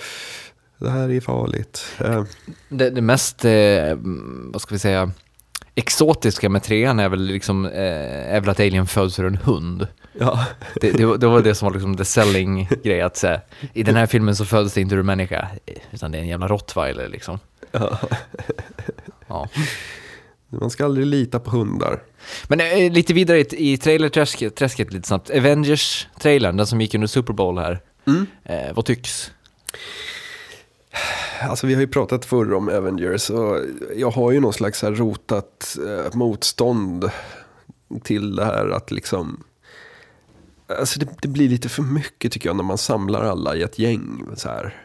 [0.82, 1.86] det här är farligt.
[2.00, 2.24] Eh,
[2.70, 3.52] Det, det mest, eh,
[3.92, 5.12] mm, vad ska vi säga,
[5.76, 9.88] exotiska med trean är väl, liksom, eh, är väl att Alien föds ur en hund.
[10.20, 10.46] ja.
[10.82, 13.42] Det, det, var- det var det som var liksom the selling grej att säga.
[13.74, 15.48] I den här filmen så föds det inte ur en människa,
[15.92, 17.40] utan det är en jävla rottweiler liksom.
[17.72, 18.00] Ja.
[19.28, 19.50] Ja.
[20.50, 22.04] Man ska aldrig lita på hundar.
[22.48, 25.30] Men eh, lite vidare i, i trailerträsket träsket lite snabbt.
[25.30, 27.80] Avengers-trailern, den som gick under Super Bowl här.
[28.46, 29.32] Eh, vad tycks?
[31.42, 33.58] Alltså vi har ju pratat förr om Avengers och
[33.96, 37.12] jag har ju någon slags här rotat eh, motstånd
[38.04, 39.44] till det här att liksom
[40.80, 43.80] Alltså det, det blir lite för mycket tycker jag när man samlar alla i ett
[43.80, 44.26] gäng.
[44.36, 44.76] Så här.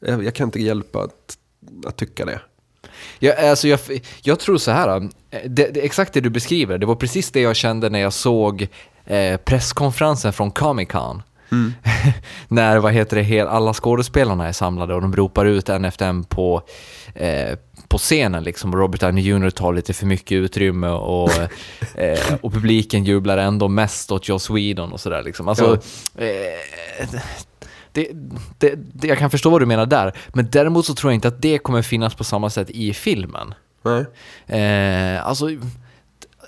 [0.00, 1.38] Jag, jag kan inte hjälpa att,
[1.86, 2.40] att tycka det.
[3.18, 3.80] Jag, alltså jag,
[4.22, 4.96] jag tror så här,
[5.30, 8.12] eh, det, det, exakt det du beskriver, det var precis det jag kände när jag
[8.12, 8.68] såg
[9.04, 11.22] eh, presskonferensen från Comic Con.
[12.48, 16.06] när vad heter det, hel, alla skådespelarna är samlade och de ropar ut en efter
[16.06, 16.62] en på,
[17.14, 18.44] eh, på scenen.
[18.44, 18.76] Liksom.
[18.76, 21.30] Robert Downey Jr tar lite för mycket utrymme och,
[21.94, 25.22] eh, och publiken jublar ändå mest åt Joss Whedon och sådär.
[25.22, 25.48] Liksom.
[25.48, 25.78] Alltså,
[26.14, 27.08] eh,
[27.92, 28.08] det,
[28.58, 31.28] det, det, jag kan förstå vad du menar där, men däremot så tror jag inte
[31.28, 33.54] att det kommer finnas på samma sätt i filmen.
[33.82, 34.04] Nej.
[34.60, 35.48] Eh, alltså,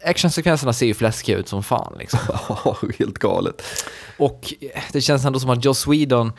[0.07, 2.21] actionsekvenserna ser ju fläskiga ut som fan liksom.
[2.99, 3.63] Helt galet.
[4.19, 4.55] Och
[4.93, 6.33] det känns ändå som att Joss Whedon,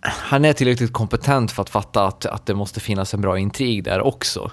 [0.00, 3.84] han är tillräckligt kompetent för att fatta att, att det måste finnas en bra intrig
[3.84, 4.50] där också.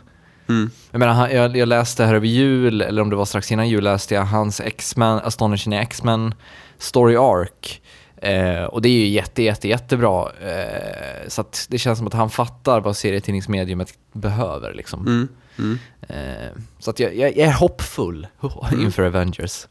[0.49, 0.69] Mm.
[0.91, 3.83] Jag menar, jag, jag läste här över jul, eller om det var strax innan jul,
[3.83, 6.33] läste jag hans X-Men, Astonishing X-Men
[6.77, 7.81] Story Arc.
[8.17, 10.31] Eh, och det är ju jätte, jätte, jättebra.
[10.41, 14.73] Eh, så det känns som att han fattar vad serietidningsmediumet behöver.
[14.73, 15.07] Liksom.
[15.07, 15.27] Mm.
[15.59, 15.77] Mm.
[16.09, 18.27] Eh, så att jag, jag, jag är hoppfull
[18.81, 19.67] inför Avengers.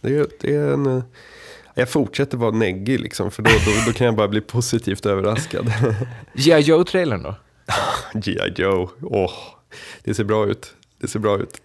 [0.00, 0.86] Det, är, det är en...
[0.86, 1.02] eh,
[1.74, 5.72] Jag fortsätter vara neggig liksom, för då, då, då kan jag bara bli positivt överraskad.
[6.34, 6.60] G.I.
[6.60, 7.34] Joe-trailern då?
[8.14, 8.52] G.I.
[8.62, 9.32] Joe, åh,
[10.04, 10.74] det ser bra ut.
[11.00, 11.60] det ser bra ut.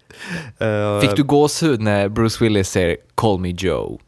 [0.59, 3.99] Eh, Fick du gåshud när Bruce Willis säger “Call me Joe”?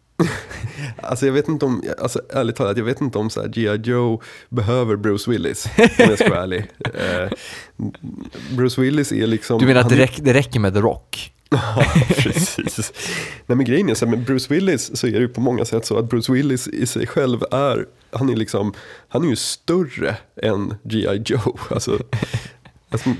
[1.01, 3.75] Alltså jag vet inte om, alltså ärligt talat, jag vet inte om så här G.I.
[3.89, 6.65] Joe behöver Bruce Willis, om jag ska vara ärlig.
[6.93, 7.29] Eh,
[8.57, 9.59] Bruce Willis är liksom...
[9.59, 11.29] Du menar att han- det, räck, det räcker med The Rock?
[11.49, 11.85] Ja,
[12.17, 12.93] precis.
[13.45, 15.65] Nej men grejen är så här, med Bruce Willis så är det ju på många
[15.65, 18.73] sätt så att Bruce Willis i sig själv är, han är liksom,
[19.07, 21.21] han är ju större än G.I.
[21.25, 21.57] Joe.
[21.69, 21.99] Alltså,
[22.93, 23.13] alltså,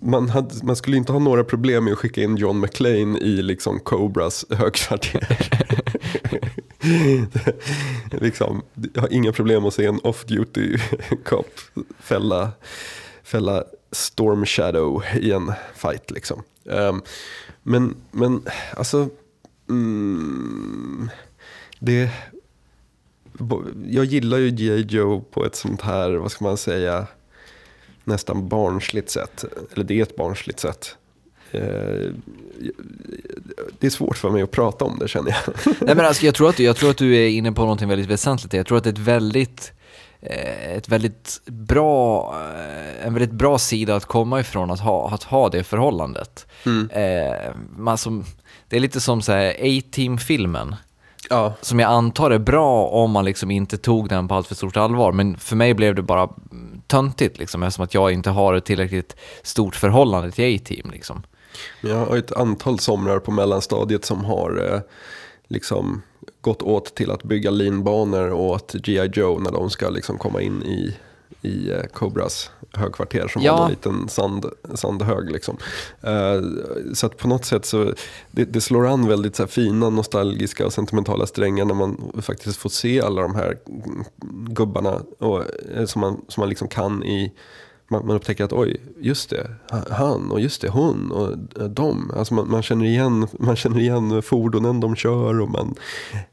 [0.00, 3.42] man, hade, man skulle inte ha några problem med att skicka in John McClane i
[3.42, 5.38] liksom Cobras högkvarter.
[8.20, 8.62] liksom,
[8.94, 10.80] jag har inga problem att se en off-duty
[11.24, 11.60] cop
[11.98, 12.50] fälla,
[13.22, 16.10] fälla Storm Shadow i en fight.
[16.10, 16.42] Liksom.
[16.64, 17.02] Um,
[17.62, 18.42] men, men
[18.76, 19.08] alltså,
[19.68, 21.10] mm,
[21.78, 22.10] det,
[23.86, 24.80] jag gillar ju G.I.
[24.80, 27.06] Joe på ett sånt här, vad ska man säga,
[28.06, 29.44] nästan barnsligt sätt.
[29.72, 30.96] Eller det är ett barnsligt sätt.
[31.50, 31.60] Eh,
[33.78, 35.74] det är svårt för mig att prata om det känner jag.
[35.80, 38.08] Nej, men alltså, jag, tror att, jag tror att du är inne på någonting väldigt
[38.08, 38.52] väsentligt.
[38.52, 39.72] Jag tror att det är ett väldigt,
[40.20, 45.22] eh, ett väldigt bra, eh, en väldigt bra sida att komma ifrån att ha, att
[45.22, 46.46] ha det förhållandet.
[46.66, 46.88] Mm.
[47.76, 48.24] Man som,
[48.68, 50.74] det är lite som A-Team-filmen.
[51.30, 54.54] Ja, Som jag antar är bra om man liksom inte tog den på allt för
[54.54, 55.12] stort allvar.
[55.12, 56.28] Men för mig blev det bara
[56.86, 60.90] töntigt liksom, eftersom att jag inte har ett tillräckligt stort förhållande till A-Team.
[60.90, 61.22] Liksom.
[61.80, 64.80] Men Jag har ett antal somrar på mellanstadiet som har eh,
[65.48, 66.02] liksom
[66.40, 69.10] gått åt till att bygga linbanor åt G.I.
[69.12, 70.96] Joe när de ska liksom komma in i,
[71.42, 73.56] i eh, Cobras högkvarter som Ja.
[73.56, 75.30] var en liten sand, sandhög.
[75.30, 75.56] Liksom.
[76.02, 76.40] Eh,
[76.94, 77.92] så att på något sätt så
[78.30, 82.56] det, det slår an väldigt så här fina, nostalgiska och sentimentala strängar när man faktiskt
[82.56, 83.56] får se alla de här
[84.48, 85.42] gubbarna och,
[85.76, 87.32] eh, som, man, som man liksom kan i
[87.88, 91.68] man, man upptäcker att oj, just det, ha- han och just det, hon och eh,
[91.68, 92.10] de.
[92.16, 95.74] Alltså man, man, känner igen, man känner igen fordonen de kör och man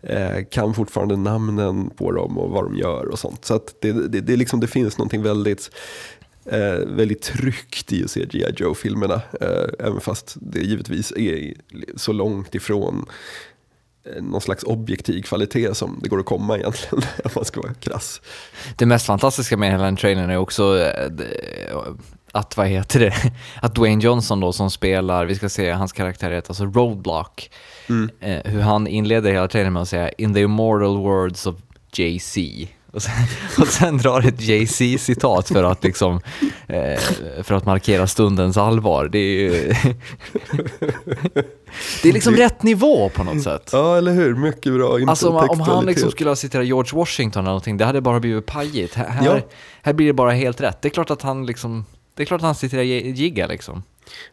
[0.02, 3.46] eh, kan fortfarande namnen på dem och vad de gör och sånt.
[3.46, 5.70] Så att det, det, det, liksom, det finns någonting väldigt,
[6.46, 8.54] eh, väldigt tryggt i att se G.I.
[8.58, 9.22] Joe-filmerna.
[9.42, 11.54] Eh, även fast det givetvis är
[11.96, 13.06] så långt ifrån
[14.16, 17.74] eh, någon slags objektiv kvalitet som det går att komma egentligen, om man ska vara
[17.74, 18.22] krass.
[18.78, 21.74] Det mest fantastiska med hela den trailern är också eh, det-
[22.36, 23.14] att, vad heter det,
[23.62, 27.50] att Dwayne Johnson då som spelar, vi ska se, hans karaktär heter alltså Roadblock,
[28.20, 31.56] eh, hur han inleder hela trailern med att säga “In the immortal words of
[31.94, 33.14] Jay-Z” och sen,
[33.60, 36.20] och sen drar ett Jay-Z-citat för att liksom,
[36.68, 37.00] eh,
[37.44, 39.10] för att markera stundens allvar.
[39.12, 39.74] Det är ju,
[42.04, 43.70] det är liksom rätt nivå på något sätt.
[43.74, 44.36] Ja, eller hur?
[44.36, 47.86] Mycket bra Alltså om, om han liksom skulle ha citerat George Washington eller någonting, det
[47.86, 48.94] hade bara blivit pajigt.
[48.96, 49.40] Här, Ja.
[49.82, 50.82] här blir det bara helt rätt.
[50.82, 53.84] Det är klart att han liksom, det är klart att han citerar Jigga liksom.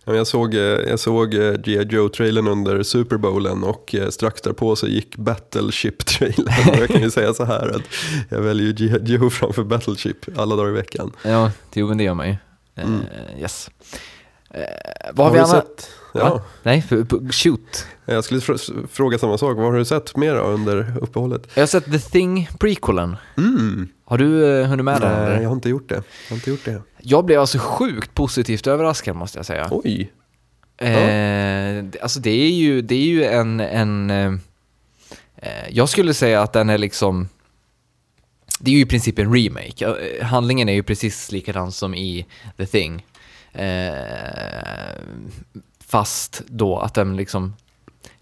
[0.05, 1.85] Jag såg, eh, jag såg eh, G.I.
[1.85, 6.79] Joe-trailern under Super Bowlen och eh, strax därpå så gick Battleship-trailern.
[6.79, 7.83] Jag kan ju säga så här att
[8.29, 9.13] jag väljer G.I.
[9.13, 11.13] Joe framför Battleship alla dagar i veckan.
[11.23, 12.37] Ja, jo men det gör man ju.
[12.77, 13.01] Mm.
[13.41, 13.71] yes.
[14.55, 14.63] Eh,
[15.13, 15.65] vad har vi du annat?
[15.67, 15.91] sett?
[16.15, 16.43] Ja, Va?
[16.63, 16.85] Nej,
[17.33, 17.87] shoot.
[18.05, 19.57] jag skulle fr- fråga samma sak.
[19.57, 21.43] Vad har du sett mer under uppehållet?
[21.55, 23.17] Jag har sett The Thing prequelen.
[23.37, 23.89] Mm.
[24.05, 25.29] Har du eh, hunnit med den?
[25.33, 25.95] Nej, jag har inte gjort det.
[25.95, 26.83] Jag har inte gjort det.
[26.99, 29.69] Jag blev alltså sjukt positivt överraskad måste jag säga.
[29.71, 30.13] Oj.
[30.79, 30.89] Eh,
[31.85, 34.33] det- alltså det är ju, det är ju en, en eh,
[35.37, 37.29] eh, jag skulle säga att den är liksom,
[38.61, 39.87] det är ju i princip en remake.
[39.87, 43.07] Eh, Handlingen är ju precis likadan som i The Thing.
[43.53, 44.95] Eh,
[45.87, 47.55] fast då att den liksom,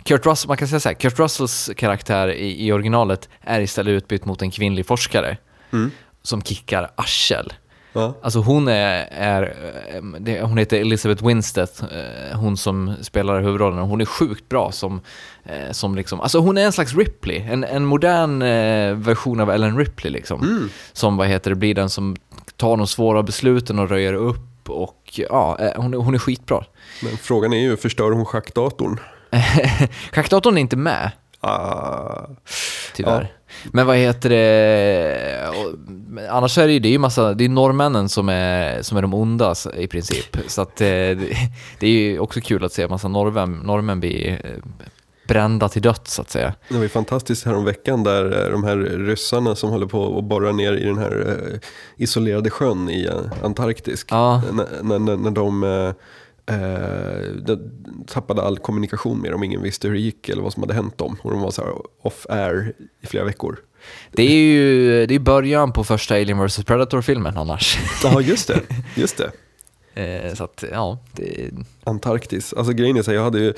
[0.03, 3.93] Kurt Russell, man kan säga så här, Kurt Russells karaktär i, i originalet är istället
[3.93, 5.37] utbytt mot en kvinnlig forskare
[5.71, 5.91] Mm.
[6.23, 7.53] som kickar arsel.
[7.93, 8.15] Ja.
[8.23, 9.55] Alltså hon är, är
[10.27, 15.01] eh, hon heter Elizabeth Winstead, eh, hon som spelar huvudrollen, hon är sjukt bra som,
[15.71, 18.39] som liksom, alltså hon är en slags Ripley, en, en modern
[19.03, 20.43] version av Ellen Ripley liksom.
[20.43, 20.69] Mm.
[20.93, 22.17] Som, vad heter det, blir den som
[22.57, 26.65] tar de svåra besluten och röjer upp och ja, eh, hon, är- hon är skitbra.
[27.03, 29.01] Men frågan är ju, förstör hon schackdatorn?
[30.13, 32.27] Schackdatorn är inte med, Ah.
[32.95, 33.33] tyvärr.
[33.65, 35.51] Men vad heter det,
[36.31, 39.03] annars är det ju, det är ju massa, det är norrmännen som är, som är
[39.03, 40.37] de onda i princip.
[40.47, 44.51] Så att eh, det, är ju också kul att se massa norrmän, norrmän bli eh,
[45.29, 46.55] brända till döds så att säga.
[46.69, 50.01] Det var ju fantastiskt här om veckan där eh, de här ryssarna som håller på
[50.01, 51.59] och borrar ner i den här eh,
[51.97, 54.07] isolerade sjön i eh, Antarktis.
[54.11, 54.43] Ja.
[54.53, 55.93] När, när, när, de, eh,
[57.47, 57.71] de
[58.07, 60.99] tappade all kommunikation med dem, ingen visste hur det gick eller vad som hade hänt
[60.99, 61.17] dem.
[61.23, 63.59] Och de var så här off-air i flera veckor.
[64.13, 67.79] Det är ju det är början på första Alien vs Predator-filmen annars.
[68.05, 68.61] Ja, just det.
[68.97, 69.31] Just det.
[69.99, 71.51] Eh, så att, ja, det,
[71.85, 72.53] Antarktis.
[72.53, 73.55] Alltså grejen är så här, jag hade ju,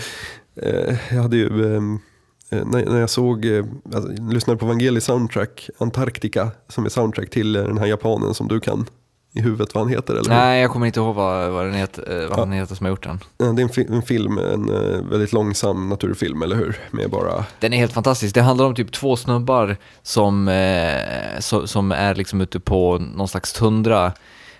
[1.10, 1.98] jag hade ju ehm,
[2.50, 7.56] eh, när, jag såg, eh, alltså, lyssnade på Vangelis soundtrack, Antarktika, som är soundtrack till
[7.56, 8.86] eh, den här japanen som du kan
[9.32, 12.22] i huvudet vad han heter, eller nej, jag kommer inte ihåg vad, vad, den heter,
[12.22, 13.18] eh, vad han heter som har gjort den.
[13.38, 16.78] Ja, Det är en, fi- en film, en eh, väldigt långsam naturfilm, eller hur?
[16.90, 18.34] Med bara, Den är helt fantastisk.
[18.34, 23.28] Det handlar om typ två snubbar som, eh, so, som är liksom ute på någon
[23.28, 24.12] slags tundra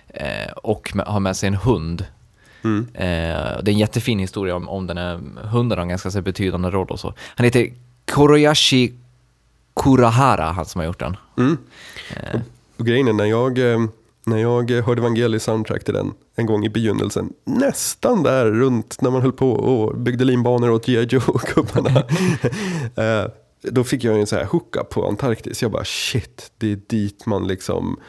[0.07, 2.05] eh, och med, har med sig en hund.
[2.63, 2.87] Mm.
[2.93, 5.19] Eh, det är en jättefin historia om, om den här
[5.51, 7.13] hunden har en ganska så betydande roll och så.
[7.35, 7.73] Han heter
[8.11, 8.93] Koroyashi
[9.75, 11.17] Kurahara, han som har gjort den.
[11.37, 11.57] Mm.
[12.15, 12.41] Eh,
[12.77, 13.79] Och grejen är, när jag, eh,
[14.25, 19.11] när jag hörde Vangelis soundtrack till den en gång i begynnelsen, nästan där runt när
[19.11, 21.03] man höll på och byggde linbanor åt G.I.
[21.05, 22.03] Joe-gubbarna,
[23.23, 25.61] eh, då fick jag en så här hookup på Antarktis.
[25.61, 27.99] Jag bara shit, det är dit man liksom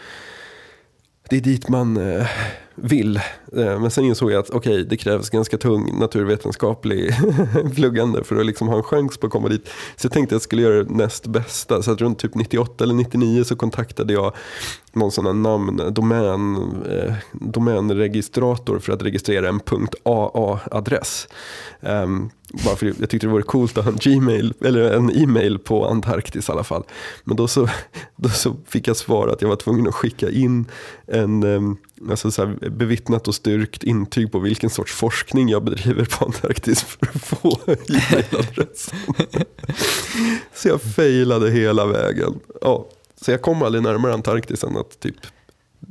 [1.28, 2.26] det är dit man eh,
[2.74, 3.16] vill.
[3.56, 7.14] Eh, men sen insåg jag att okej, det krävs ganska tung naturvetenskaplig
[7.74, 9.68] pluggande för att liksom ha en chans på att komma dit.
[9.96, 11.82] Så jag tänkte att jag skulle göra det näst bästa.
[11.82, 14.32] Så att runt typ 98 eller 99 så kontaktade jag
[14.92, 16.56] någon sån här namn, domän,
[16.90, 19.60] eh, domänregistrator för att registrera en
[20.04, 21.28] .aa-adress.
[21.80, 22.30] Um, ehm,
[22.64, 25.86] bara för jag tyckte det vore coolt att ha en Gmail, eller en e-mail på
[25.86, 26.84] Antarktis i alla fall.
[27.24, 27.68] Men då så,
[28.16, 30.66] då så fick jag svar att jag var tvungen att skicka in
[31.06, 31.76] en um,
[32.10, 36.82] alltså så här, bevittnat och styrkt intyg på vilken sorts forskning jag bedriver på Antarktis
[36.82, 38.98] för att få e-mailadressen.
[40.54, 42.40] så jag failade hela vägen.
[42.60, 42.86] Ja,
[43.20, 45.16] så jag kom aldrig närmare Antarktis än att typ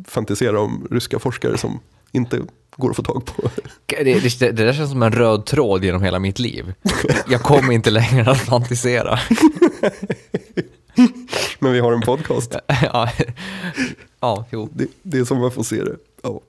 [0.07, 1.79] fantisera om ryska forskare som
[2.11, 2.41] inte
[2.75, 3.49] går att få tag på.
[3.85, 6.73] det, det, det där känns som en röd tråd genom hela mitt liv.
[7.27, 9.19] Jag kommer inte längre att fantisera.
[11.59, 12.55] Men vi har en podcast.
[12.81, 13.09] ja,
[14.21, 14.69] ja, jo.
[14.73, 15.95] Det, det är som man får se det.
[16.23, 16.41] Ja.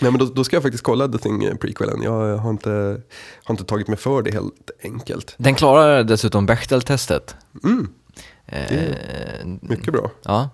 [0.00, 2.02] Nej, men då, då ska jag faktiskt kolla The Thing eh, prequelen.
[2.02, 3.02] Jag har inte,
[3.44, 5.34] har inte tagit mig för det helt enkelt.
[5.38, 7.36] Den klarar dessutom Bechdel-testet.
[7.64, 7.88] Mm,
[8.46, 10.10] Eh, mycket bra.
[10.22, 10.48] Ja.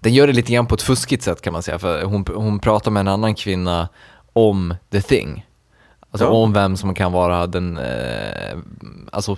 [0.00, 2.58] Den gör det lite grann på ett fuskigt sätt kan man säga, för hon, hon
[2.58, 3.88] pratar med en annan kvinna
[4.32, 5.46] om the thing.
[6.12, 6.30] Alltså Ja.
[6.30, 8.58] om vem som kan vara den, eh,
[9.12, 9.36] alltså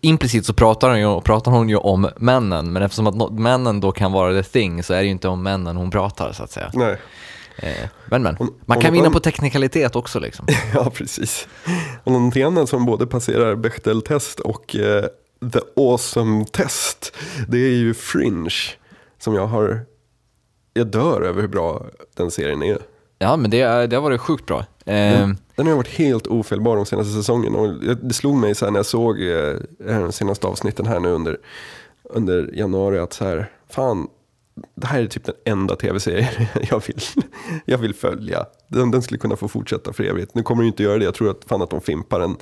[0.00, 3.92] implicit så pratar hon, ju, pratar hon ju om männen, men eftersom att männen då
[3.92, 6.50] kan vara the thing så är det ju inte om männen hon pratar så att
[6.50, 6.70] säga.
[6.74, 6.96] Nej,
[7.58, 10.46] Eh, men men, Hon- man kan vinna på teknikalitet också liksom.
[10.74, 11.48] ja precis.
[12.04, 15.04] Och någonting annat som både passerar Bechdel-test och eh,
[15.52, 17.12] The Awesome-test,
[17.48, 18.50] det är ju Fringe.
[19.18, 19.80] Som jag har,
[20.74, 22.78] jag dör över hur bra den serien är.
[23.18, 24.58] Ja men det, det har varit sjukt bra.
[24.86, 25.28] Eh.
[25.56, 27.58] Den har varit helt ofelbar de senaste säsongerna.
[27.58, 31.08] Och det slog mig så här när jag såg eh, de senaste avsnitten här nu
[31.08, 31.38] under,
[32.04, 34.08] under januari att så här, fan,
[34.74, 37.00] det här är typ den enda tv-serien jag vill,
[37.64, 38.46] jag vill följa.
[38.68, 40.34] Den, den skulle kunna få fortsätta för evigt.
[40.34, 41.04] Nu kommer den inte göra det.
[41.04, 42.36] Jag tror att, fan att de fimpar den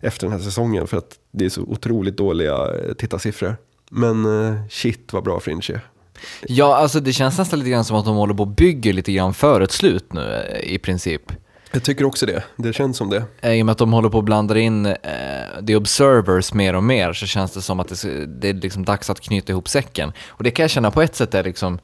[0.00, 3.56] efter den här säsongen för att det är så otroligt dåliga eh, tittarsiffror.
[3.90, 5.80] Men eh, shit vad bra Fringe är.
[6.48, 9.12] Ja, alltså det känns nästan lite grann som att de håller på och bygger lite
[9.12, 11.22] grann för ett slut nu eh, i princip.
[11.72, 12.42] Jag tycker också det.
[12.56, 13.24] Det känns som det.
[13.40, 14.94] Eh, I och med att de håller på och blandar in eh,
[15.66, 19.10] The Observers mer och mer så känns det som att det, det är liksom dags
[19.10, 20.12] att knyta ihop säcken.
[20.28, 21.78] Och det kan jag känna på ett sätt är liksom,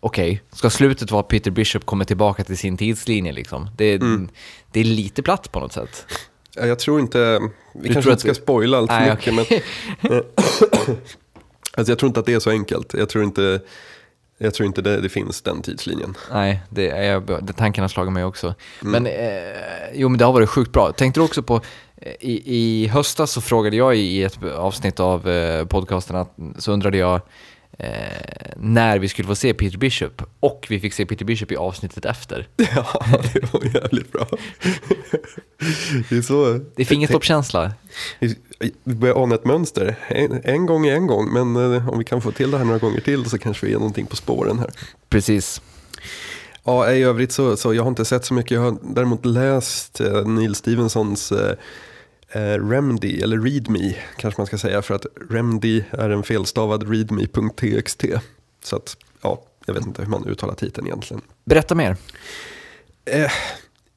[0.00, 3.70] okej, ska slutet vara att Peter Bishop kommer tillbaka till sin tidslinje liksom?
[3.76, 4.28] Det, Mm.
[4.72, 6.04] det är lite platt på något sätt.
[6.56, 7.40] Ja, Jag tror inte,
[7.74, 9.34] vi Du kanske inte ska spoila allt för mycket.
[9.34, 9.52] Men,
[11.76, 12.94] alltså jag tror inte att det är så enkelt.
[12.94, 13.60] Jag tror inte,
[14.38, 16.14] jag tror inte det, det finns den tidslinjen.
[16.32, 18.54] Nej, det, är, jag, det tanken har slagit mig också.
[18.82, 19.02] Mm.
[19.02, 20.92] Men, eh, jo men det har varit sjukt bra.
[20.92, 21.60] Tänkte du också på,
[21.96, 26.36] eh, i, i höstas så frågade jag i, i ett avsnitt av eh, podcasten, att,
[26.58, 27.20] så undrade jag
[27.78, 27.88] eh,
[28.56, 30.22] när vi skulle få se Peter Bishop.
[30.40, 32.48] Och vi fick se Peter Bishop i avsnittet efter.
[32.74, 33.00] Ja,
[33.32, 34.26] det var jävligt bra.
[36.08, 36.60] Det är så.
[36.76, 37.72] Det är fingertoppskänsla.
[38.18, 39.96] Vi börjar ana ett mönster.
[40.08, 42.64] En, en gång är en gång, men eh, om vi kan få till det här
[42.64, 44.70] några gånger till så kanske vi är någonting på spåren här.
[45.08, 45.62] Precis.
[46.64, 48.50] Ja, i övrigt så, så jag har inte sett så mycket.
[48.50, 51.56] Jag har däremot läst eh, Neil Stevensons eh,
[52.38, 54.82] Remedy, eller Readme kanske man ska säga.
[54.82, 58.04] För att Remedy är en felstavad readme.txt.
[58.64, 61.22] Så att, ja, jag vet inte hur man uttalar titeln egentligen.
[61.44, 61.96] Berätta mer.
[63.04, 63.30] Eh,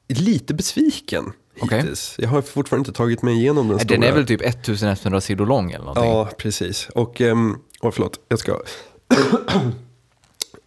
[0.08, 1.78] lite besviken Okej.
[1.78, 2.14] hittills.
[2.18, 4.00] Jag har fortfarande inte tagit mig igenom den stora.
[4.00, 6.04] Den är väl typ 1100 sidor lång eller någonting?
[6.04, 6.88] Ja, precis.
[6.94, 8.60] Och, um, oh, förlåt, jag ska...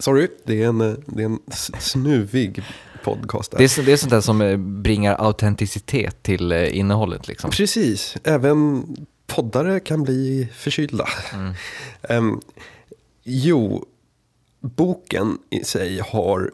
[0.04, 1.40] Sorry, det är en, eh, det är en
[1.78, 2.62] snuvig
[3.04, 3.50] podcast.
[3.50, 3.58] Där.
[3.58, 7.50] Det, är, det är sånt där som eh, bringar autenticitet till eh, innehållet liksom.
[7.50, 8.86] Precis, även
[9.26, 11.08] poddare kan bli förkylda.
[11.34, 11.54] Mm.
[12.02, 12.40] Ehm,
[13.22, 13.86] jo,
[14.60, 16.50] boken i sig har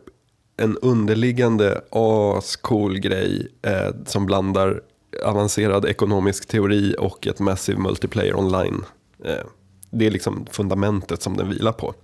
[0.56, 4.80] en underliggande ascool grej eh, som blandar
[5.24, 8.84] avancerad ekonomisk teori och ett massive multiplayer online.
[9.24, 9.46] Eh,
[9.90, 11.94] det är liksom fundamentet som den vilar på.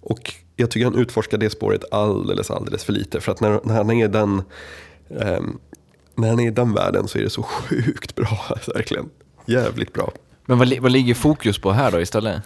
[0.00, 3.20] Och jag tycker han utforskar det spåret alldeles, alldeles för lite.
[3.20, 4.42] För att när, när han är i den,
[5.08, 5.40] eh,
[6.14, 9.10] när han är i den världen så är det så sjukt bra, verkligen.
[9.46, 10.12] Jävligt bra.
[10.46, 12.42] Men vad, vad ligger fokus på här då istället?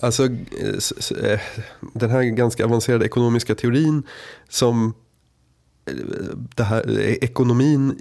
[0.00, 1.40] Alltså eh, eh,
[1.94, 4.02] den här ganska avancerade ekonomiska teorin
[4.48, 4.94] som
[5.86, 5.94] eh,
[6.54, 7.98] det här, ekonomin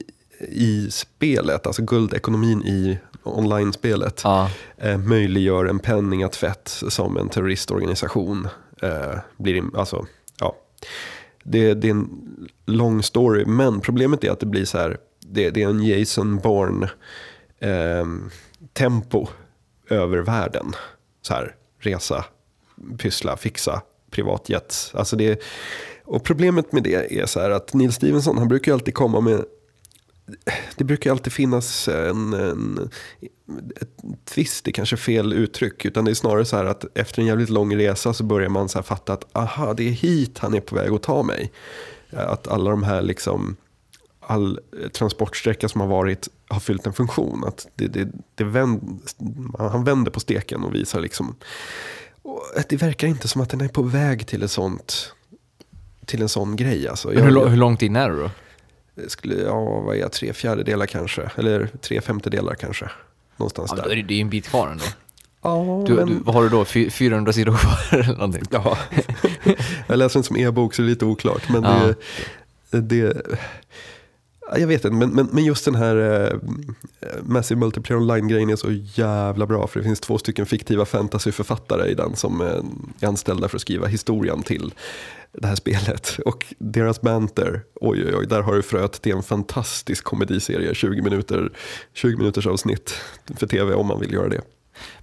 [0.49, 4.49] i spelet, alltså guldekonomin i online-spelet Ja.
[4.77, 8.47] eh, möjliggör en penningatvätt som en terroristorganisation
[8.81, 10.05] eh, blir, in- alltså,
[10.39, 10.55] ja.
[11.43, 12.09] Det, det är en
[12.65, 16.37] lång story, men problemet är att det blir så här, det, det är en Jason
[16.37, 16.89] Bourne
[17.59, 18.05] eh,
[18.73, 19.27] tempo
[19.89, 20.73] över världen.
[21.21, 22.25] Så här, resa,
[22.97, 24.91] pyssla, fixa, privatjet.
[24.93, 25.41] Alltså det,
[26.05, 29.21] och problemet med det är så här att Neil Stevenson, han brukar ju alltid komma
[29.21, 29.45] med
[30.75, 32.89] det brukar alltid finnas en, en
[33.81, 33.89] ett
[34.25, 37.27] twist, det är kanske fel uttryck, utan det är snarare så här att efter en
[37.27, 40.59] jävligt lång resa så börjar man så fatta att aha, det är hit han är
[40.59, 41.51] på väg att ta mig.
[42.11, 43.55] Att alla de här liksom,
[44.19, 44.59] all
[44.93, 47.43] transportsträcka som har varit har fyllt en funktion.
[47.47, 49.01] Att det, det, det vänd,
[49.57, 51.35] han vänder på steken och visar liksom,
[52.21, 55.13] och det verkar inte som att den är på väg till ett sånt
[56.05, 56.87] till en sån grej.
[56.87, 57.07] Alltså.
[57.07, 58.29] Men hur, hur långt in är du då?
[59.07, 61.31] Skulle, ja, vad är jag, tre fjärdedelar kanske.
[61.35, 62.89] Eller tre femtedelar kanske.
[63.37, 63.95] Någonstans Ja, där.
[63.95, 64.83] det är ju en bit kvar ändå.
[65.41, 66.65] Ja, Du, men, du, vad har du då?
[66.65, 68.43] Fy- 400 sidor kvar eller någonting?
[68.49, 68.77] ja.
[69.87, 71.49] jag läser inte som e-bok så det är lite oklart.
[71.49, 71.93] Men Ja.
[72.71, 73.21] det, det,
[74.51, 75.95] ja, jag vet inte, men, men, men just den här
[76.31, 76.37] eh,
[77.23, 79.67] Massive Multiplayer Online-grejen är så jävla bra.
[79.67, 82.47] För det finns två stycken fiktiva fantasyförfattare i den som eh,
[82.99, 84.73] är anställda för att skriva historien till
[85.41, 86.17] det här spelet.
[86.25, 91.01] Och deras banter, oj oj oj, där har du fröet till en fantastisk komediserie, 20
[91.01, 91.51] minuter,
[91.93, 92.93] 20 minuters avsnitt
[93.35, 94.41] för tv om man vill göra det.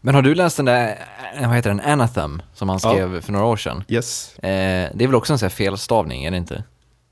[0.00, 0.98] Men har du läst den där,
[1.40, 2.90] eh, vad heter den, Anathem, som han Ja.
[2.92, 3.84] skrev för några år sedan?
[3.88, 4.38] Yes.
[4.38, 6.64] Eh, det är väl också en sån här felstavning, är det inte?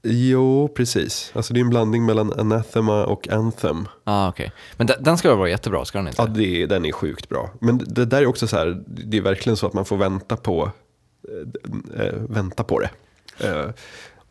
[0.04, 1.32] Jo, precis.
[1.34, 3.88] Alltså det är en blandning mellan Anathema och Anthem.
[4.04, 4.52] ah, okej.
[4.76, 6.22] Men de- den ska väl vara jättebra, ska den inte?
[6.22, 7.50] Ja, det, den är sjukt bra.
[7.60, 10.36] Men det där är också så här, det är verkligen så att man får vänta
[10.36, 10.70] på,
[11.98, 12.90] eh, vänta på det.
[13.40, 13.70] Eh,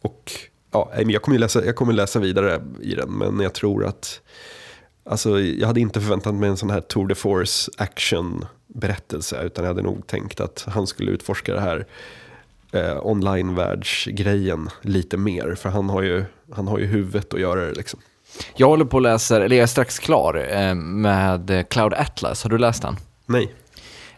[0.02, 0.32] och
[0.72, 4.22] ja, jag kommer, läsa, jag kommer läsa vidare i den, men jag tror att,
[5.04, 9.64] alltså jag hade inte förväntat mig en sån här Tour de Force action berättelse, utan
[9.64, 11.86] jag hade nog tänkt att han skulle utforska det här
[12.72, 17.74] eh, online-världsgrejen lite mer, för han har ju, han har ju huvudet att göra det
[17.74, 18.00] liksom.
[18.56, 22.44] Jag håller på att läsa, eller jag är strax klar eh, med Cloud Atlas.
[22.44, 22.96] Har du läst den?
[23.26, 23.54] Nej.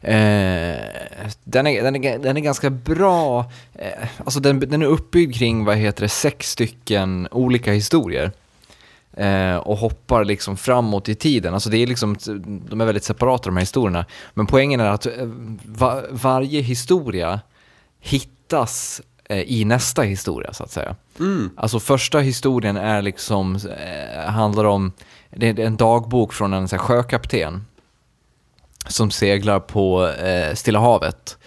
[0.03, 0.79] Eh,
[1.43, 5.65] den, är, den, är, den är ganska bra, eh, alltså den, den är uppbyggd kring,
[5.65, 8.31] vad heter det, sex stycken olika historier.
[9.17, 11.53] Eh, och hoppar liksom framåt i tiden.
[11.53, 12.15] Alltså det är liksom,
[12.69, 14.05] de är väldigt separata de här historierna.
[14.33, 15.11] Men poängen är att eh,
[15.65, 17.39] va, varje historia
[17.99, 20.95] hittas i nästa historia så att säga.
[21.19, 21.49] Mm.
[21.57, 23.59] Alltså första historien är liksom,
[24.27, 24.91] handlar om,
[25.29, 27.65] det är en dagbok från en så här, sjökapten
[28.87, 31.37] som seglar på eh, Stilla havet.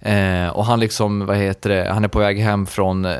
[0.00, 3.14] Eh, och han liksom, vad heter det, han är på väg hem från eh,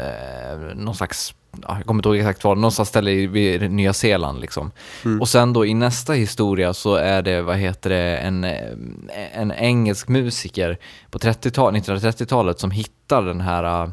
[0.74, 4.40] någon slags, ja, jag kommer inte ihåg exakt var, någonstans ställe i- vid Nya Zeeland
[4.40, 4.70] liksom.
[5.20, 8.72] Och sen då i nästa historia så är det, vad heter det, en, eh,
[9.32, 10.78] en engelsk musiker
[11.10, 13.90] på 30-tal, 1930-talet som hittar den här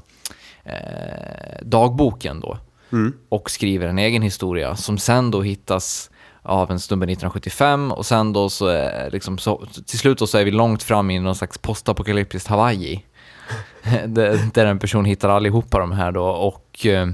[0.63, 2.57] eh, dagboken då
[2.91, 3.13] Mm.
[3.29, 6.09] och skriver en egen historia som sen då hittas
[6.45, 10.37] av en snubbe 1975 och sen då så, är liksom så till slut då så
[10.37, 13.03] är vi långt fram i någon slags postapokalyptiskt Hawaii.
[14.53, 17.07] där, en person hittar allihopa de här då och eh,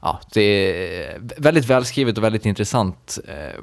[0.00, 3.62] ja, det är väldigt välskrivet och väldigt intressant eh,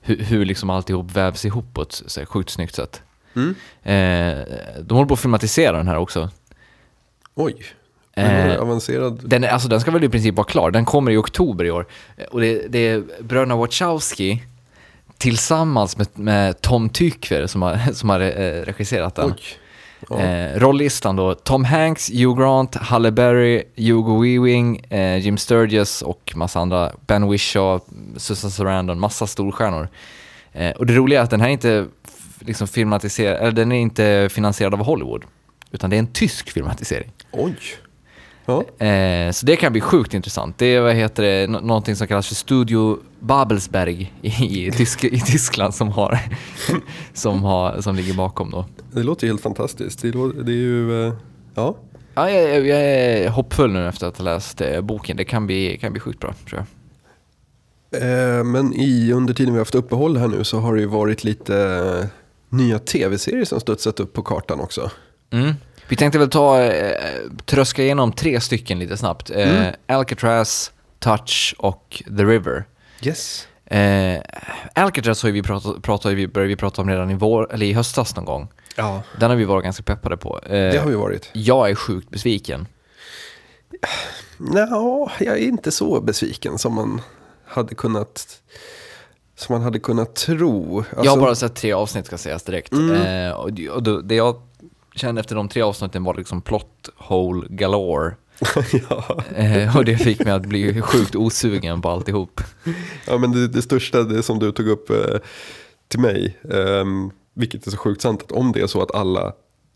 [0.00, 3.02] hur, hur liksom alltihop vävs ihop på ett så sjukt snyggt sätt.
[3.34, 3.54] Mm.
[3.82, 4.44] Eh,
[4.80, 6.30] de håller på att filmatisera den här också.
[7.34, 7.64] Oj.
[8.16, 9.20] Eh, avancerad.
[9.24, 10.70] Den, alltså, den ska väl i princip vara klar.
[10.70, 11.86] Den kommer i oktober i år.
[12.16, 14.42] Eh, Och det, det är bröderna Wachowski
[15.18, 19.26] tillsammans med, med Tom Tykwer som har, som har eh, regisserat den.
[19.30, 19.42] Oj.
[20.10, 20.20] Ja.
[20.20, 26.32] Eh, rolllistan då, Tom Hanks, Hugh Grant, Halle Berry, Hugo Weaving, eh, Jim Sturgess och
[26.36, 27.84] massa andra, Ben Whishaw,
[28.16, 29.88] Susan Sarandon, massa storstjärnor.
[30.52, 31.86] Eh, och det roliga är att den här är inte
[32.40, 35.24] liksom filmatiserad, eller den är inte finansierad av Hollywood,
[35.70, 37.10] utan det är en tysk filmatisering.
[37.30, 37.54] Oj.
[38.78, 40.58] Eh, så det kan bli sjukt intressant.
[40.58, 45.20] Det är vad heter det, nå- någonting som kallas för Studio Babelsberg i, Tysk, i
[45.20, 46.18] Tyskland som, har,
[47.12, 48.66] som, har, som ligger bakom då.
[48.92, 50.02] Det låter ju helt fantastiskt.
[50.02, 51.14] Det, lå- det är ju, eh,
[51.54, 51.76] ja.
[52.14, 55.16] Ja, jag, jag är hoppfull nu efter att ha läst eh, boken.
[55.16, 56.66] Det kan bli, kan bli sjukt bra, tror jag.
[58.02, 60.86] Eh, men i, under tiden vi har haft uppehåll här nu så har det ju
[60.86, 62.08] varit lite
[62.48, 64.90] nya tv-serier som studsat upp på kartan också.
[65.32, 65.52] Mm.
[65.88, 66.96] Vi tänkte väl ta, eh,
[67.46, 69.30] tröska igenom tre stycken lite snabbt.
[69.30, 69.74] Eh, Mm.
[69.86, 72.64] Alcatraz, Touch och The River.
[73.02, 73.46] Yes.
[73.66, 74.20] Eh,
[74.74, 77.72] Alcatraz har vi pratat, pratat, vi, började vi prata om redan i, vår, eller i
[77.72, 78.48] höstas någon gång.
[78.76, 80.40] Ja, Den har vi varit ganska peppade på.
[80.46, 81.30] Eh, det har vi varit.
[81.32, 82.66] Jag är sjukt besviken.
[84.38, 87.00] Nå, jag är inte så besviken som man
[87.46, 88.26] hade kunnat,
[89.36, 90.78] som man hade kunnat tro.
[90.78, 92.72] Alltså, jag har bara sett tre avsnitt ska sägas direkt.
[92.72, 93.26] Mm.
[93.26, 93.52] Eh, och
[94.04, 94.42] det jag
[94.94, 98.14] kände efter de tre avsnitten var liksom plot hole galore.
[98.90, 99.22] ja.
[99.34, 102.40] Eh, och det fick mig att bli sjukt osugen på alltihop.
[103.06, 105.18] ja, men det, det största, det som du tog upp eh,
[105.88, 109.32] till mig, ehm, vilket är så sjukt sant, att om det är så att alla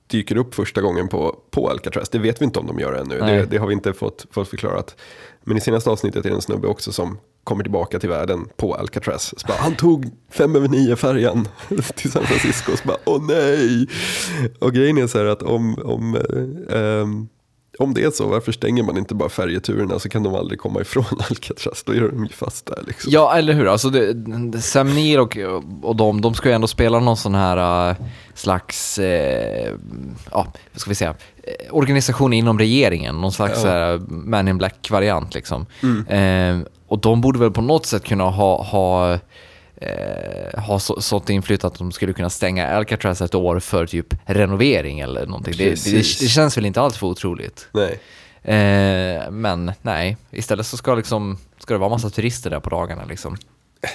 [0.06, 3.18] dyker upp första gången på, på Alcatraz, det vet vi inte om de gör ännu,
[3.18, 4.96] det, det har vi inte fått, fått förklarat.
[5.44, 8.74] Men i senaste avsnittet är det en snubbe också som kommer tillbaka till världen på
[8.74, 9.34] Alcatraz.
[9.36, 11.48] Så bara, han tog fem över nio färjan
[11.96, 12.76] till San Francisco.
[12.76, 13.86] Så bara, åh nej!
[14.58, 17.28] Och grejen är så här att om, om, eh, ehm,
[17.78, 20.80] om det är så, varför stänger man inte bara färjeturerna så kan de aldrig komma
[20.80, 21.82] ifrån Alcatraz?
[21.86, 23.12] Då är de ju fast där liksom.
[23.12, 23.66] Ja, eller hur?
[23.68, 25.36] Alltså, det, det- Sam Neill och,
[25.82, 27.96] och de, de ska ju ändå spela någon sån här äh,
[28.34, 29.72] slags, eh,
[30.30, 33.78] ja, vad ska vi säga, eh, organisation inom regeringen, någon slags Ja.
[33.90, 33.98] ja.
[34.08, 35.66] Man in Black-variant liksom.
[36.08, 36.58] Eh,
[36.88, 39.18] och de borde väl på något sätt kunna ha, ha
[39.80, 44.14] Eh, ha så, sånt inflytande att de skulle kunna stänga Alcatraz ett år för typ
[44.24, 45.54] renovering eller någonting.
[45.58, 47.68] Det, det, det känns väl inte alls för otroligt.
[47.72, 48.00] Nej.
[48.42, 53.04] Eh, men nej, istället så ska, liksom, ska det vara massa turister där på dagarna
[53.04, 53.36] liksom.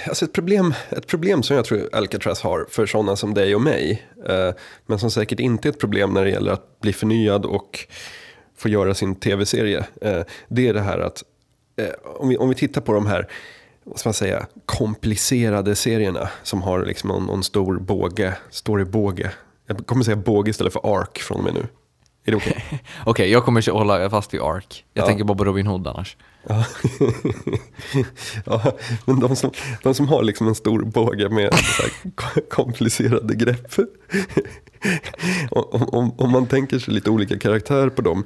[0.08, 3.60] Alltså ett, problem, ett problem som jag tror Alcatraz har för sådana som dig och
[3.60, 4.50] mig, eh,
[4.86, 7.86] men som säkert inte är ett problem när det gäller att bli förnyad och
[8.56, 11.22] få göra sin tv-serie, eh, det är det här att
[11.76, 13.28] eh, om, vi, om vi tittar på de här
[13.84, 19.30] vad ska man säga, komplicerade serierna som har liksom någon, någon stor båge, storybåge.
[19.66, 21.66] Jag kommer säga båge istället för ark från och med nu.
[22.24, 22.64] Är det okej?
[23.06, 24.84] Okej, jag kommer inte hålla fast vid Ark.
[24.94, 25.06] Jag Ja.
[25.06, 26.16] tänker bara på Robin Hood annars.
[26.48, 26.64] Ja.
[28.46, 28.72] ja,
[29.04, 29.50] men de som,
[29.82, 31.54] de som har liksom en stor båge med
[32.50, 33.72] komplicerade grepp.
[35.50, 38.24] om, om, om man tänker sig lite olika karaktär på dem.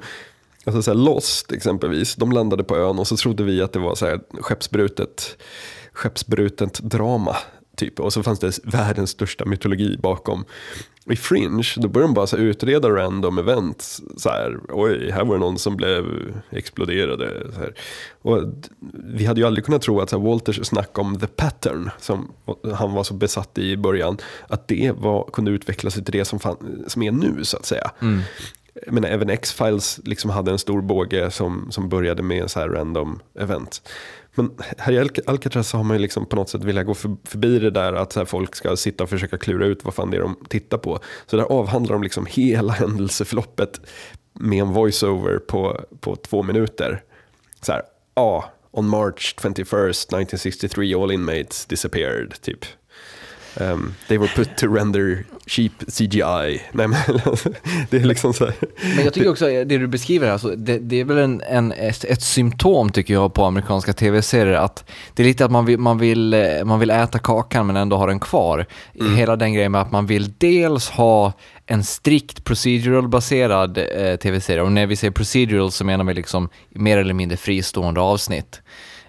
[0.67, 3.79] Alltså så här Lost exempelvis, de landade på ön och så trodde vi att det
[3.79, 5.37] var så här skeppsbrutet,
[5.93, 7.35] skeppsbrutet drama.
[7.77, 7.99] Typ.
[7.99, 10.45] Och så fanns det världens största mytologi bakom.
[11.09, 14.01] I Fringe, då började de bara så här utreda random events.
[14.17, 16.05] Så här, Oj, här var det någon som blev
[16.49, 17.51] exploderade.
[17.53, 17.73] Så här.
[18.21, 18.43] Och
[18.93, 22.31] vi hade ju aldrig kunnat tro att så här, Walters snack om the pattern, som
[22.75, 26.39] han var så besatt i i början, att det var, kunde utvecklas till det som,
[26.39, 27.91] fan, som är nu så att säga.
[28.01, 28.21] Mm.
[28.85, 32.69] Jag menar, även X-Files liksom hade en stor båge som, som började med så här
[32.69, 33.81] random event.
[34.35, 37.71] Men här i Alcatraz har man ju liksom på något sätt velat gå förbi det
[37.71, 40.21] där att så här folk ska sitta och försöka klura ut vad fan det är
[40.21, 40.99] de tittar på.
[41.25, 43.81] Så där avhandlar de liksom hela händelseförloppet
[44.33, 47.03] med en voiceover på, på två minuter.
[47.61, 47.81] Så här,
[48.15, 52.65] ja, on March 21st 1963 all inmates disappeared, typ.
[53.59, 56.61] Um, they were put to render cheap CGI.
[56.71, 56.91] Nej, men,
[57.89, 58.55] det är liksom så här.
[58.95, 61.71] Men jag tycker också, det du beskriver här, så det, det är väl en, en,
[61.71, 65.79] ett, ett symptom tycker jag på amerikanska tv-serier, att det är lite att man vill,
[65.79, 68.65] man vill, eh, man vill äta kakan men ändå ha den kvar.
[69.15, 71.33] Hela den grejen med att man vill dels ha
[71.65, 76.97] en strikt procedural-baserad eh, tv-serie, och när vi säger procedural så menar vi liksom mer
[76.97, 78.61] eller mindre fristående avsnitt.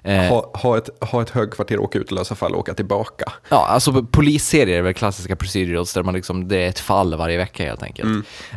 [0.02, 3.32] Eh, Ha, ha, ett, ha ett högkvarter, åka ut och lösa fall och åka tillbaka.
[3.48, 7.36] Ja, alltså polisserier är väl klassiska procedurals där man liksom, det är ett fall varje
[7.38, 8.08] vecka helt enkelt.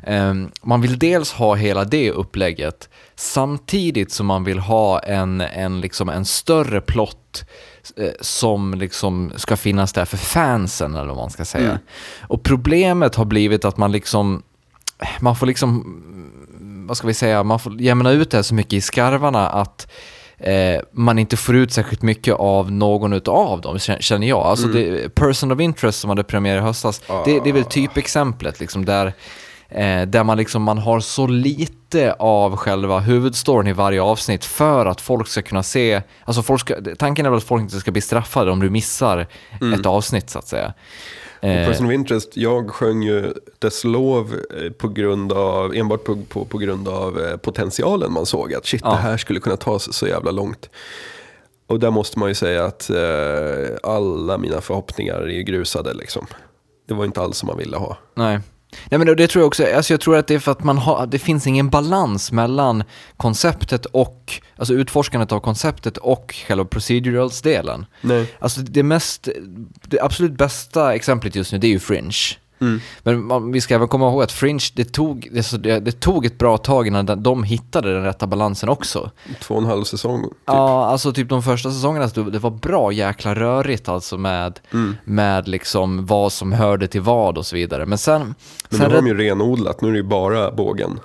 [0.07, 5.81] Ehm, man vill dels ha hela det upplägget samtidigt som man vill ha en, en,
[5.81, 7.43] liksom en större plott
[7.97, 11.79] eh, som liksom ska finnas där för fansen eller vad man ska säga.
[12.21, 14.43] Och problemet har blivit att man liksom,
[15.19, 16.01] man får liksom,
[16.87, 19.87] vad ska vi säga, man får jämna ut det här så mycket i skarvarna att
[20.43, 24.39] eh, man inte får ut särskilt mycket av någon av dem, kä- känner jag.
[24.41, 28.59] Alltså det, Person of Interest som hade premiär i höstas, det, det är väl typexemplet
[28.59, 29.05] liksom där,
[29.69, 34.85] eh, där man liksom, man har så lite av själva huvudstoryn i varje avsnitt för
[34.85, 38.01] att folk ska kunna se, alltså ska, tanken är väl att folk inte ska bli
[38.01, 39.27] straffade om du missar
[39.79, 40.73] ett avsnitt så att säga.
[41.41, 46.17] Eh, Person of Interest, jag sjöng ju dess lov eh, på grund av, enbart på,
[46.29, 48.53] på, på grund av eh, potentialen man såg.
[48.53, 48.89] Att shit, Ja.
[48.91, 50.69] det här skulle kunna ta sig så jävla långt.
[51.67, 56.27] Och där måste man ju säga att eh, alla mina förhoppningar är grusade liksom.
[56.87, 57.97] Det var inte alls som man ville ha.
[58.15, 58.39] Nej.
[58.89, 60.77] Nej men det tror jag också, alltså jag tror att det är för att man
[60.77, 62.83] har, det finns ingen balans mellan
[63.17, 67.85] konceptet och, alltså utforskandet av konceptet och själva procedurals-delen.
[68.39, 69.27] Alltså det mest,
[69.87, 72.11] det absolut bästa exemplet just nu det är ju Fringe.
[72.61, 72.79] Mm.
[73.03, 76.37] Men man, vi ska även komma ihåg att Fringe, det tog, det, det, tog ett
[76.37, 79.11] bra tag innan de, de hittade den rätta balansen också.
[79.41, 80.23] Två och en halv säsong.
[80.23, 80.33] Typ.
[80.45, 84.97] Ja, alltså typ de första säsongerna, så det var bra jäkla rörigt alltså med, Mm.
[85.03, 87.85] med liksom vad som hörde till vad och så vidare.
[87.85, 88.35] Men sen, Men
[88.69, 90.99] nu sen har de ju renodlat, nu är det ju bara bågen.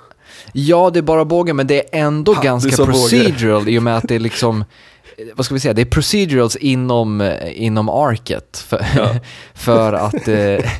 [0.51, 2.93] Ja, det är bara bågen, men det är ändå Ha, ganska sa båge.
[2.93, 4.63] procedural i och med att det är liksom,
[5.35, 8.57] vad ska vi säga, det är procedurals inom, inom arket.
[8.67, 9.09] För, Ja.
[9.53, 10.27] för att...
[10.27, 10.71] Eh,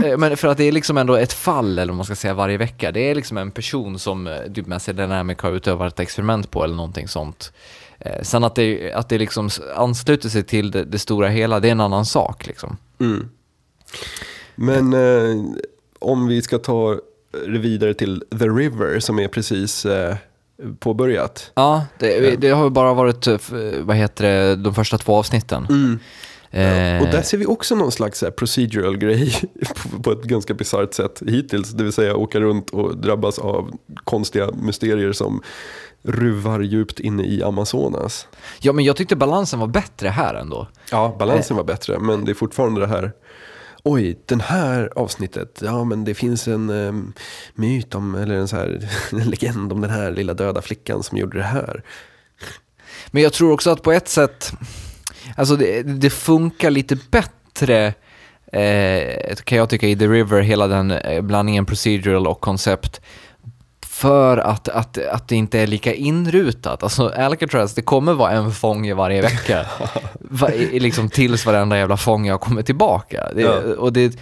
[0.00, 2.34] det, men för att det är liksom ändå ett fall, eller vad man ska säga,
[2.34, 2.92] varje vecka.
[2.92, 6.64] Det är liksom en person som eh, typ Master Dynamic har utövat ett experiment på
[6.64, 7.52] eller någonting sånt.
[7.98, 11.68] Eh, sen att det, att det liksom ansluter sig till det, det stora hela, det
[11.68, 12.76] är en annan sak liksom.
[13.00, 13.28] Mm.
[14.54, 15.44] Men eh,
[15.98, 16.98] om vi ska ta
[17.30, 20.16] det vidare till The River som är precis eh,
[20.78, 21.50] påbörjat.
[21.54, 23.38] Ja, det, det har bara varit, eh,
[23.80, 25.66] vad heter det, de första två avsnitten.
[25.70, 25.98] Mm.
[26.50, 29.34] Eh, Och där ser vi också någon slags här, procedural grej
[29.92, 31.70] på, på ett ganska bisarrt sätt hittills.
[31.70, 33.70] Det vill säga åka runt och drabbas av
[34.04, 35.42] konstiga mysterier som
[36.02, 38.28] ruvar djupt inne i Amazonas.
[38.60, 40.68] Ja, men jag tyckte balansen var bättre här ändå.
[40.90, 43.12] Ja, balansen var bättre, men det är fortfarande det här.
[43.82, 47.12] Oj, den här avsnittet, ja men det finns en em,
[47.54, 51.18] myt om, eller en, så här, en legend om den här lilla döda flickan som
[51.18, 51.82] gjorde det här.
[53.10, 54.52] Men jag tror också att på ett sätt,
[55.36, 57.94] alltså det, det funkar lite bättre
[58.52, 63.00] eh, kan jag tycka i The River, hela den eh, blandningen procedural och koncept.
[63.86, 66.82] För att, att, att det inte är lika inrutat.
[66.82, 69.66] Alltså Alcatraz, det kommer vara en fånge varje vecka.
[70.20, 73.28] Va, liksom tills varenda jävla fånge har kommit tillbaka.
[73.34, 73.74] Det, Ja.
[73.78, 74.18] Och det,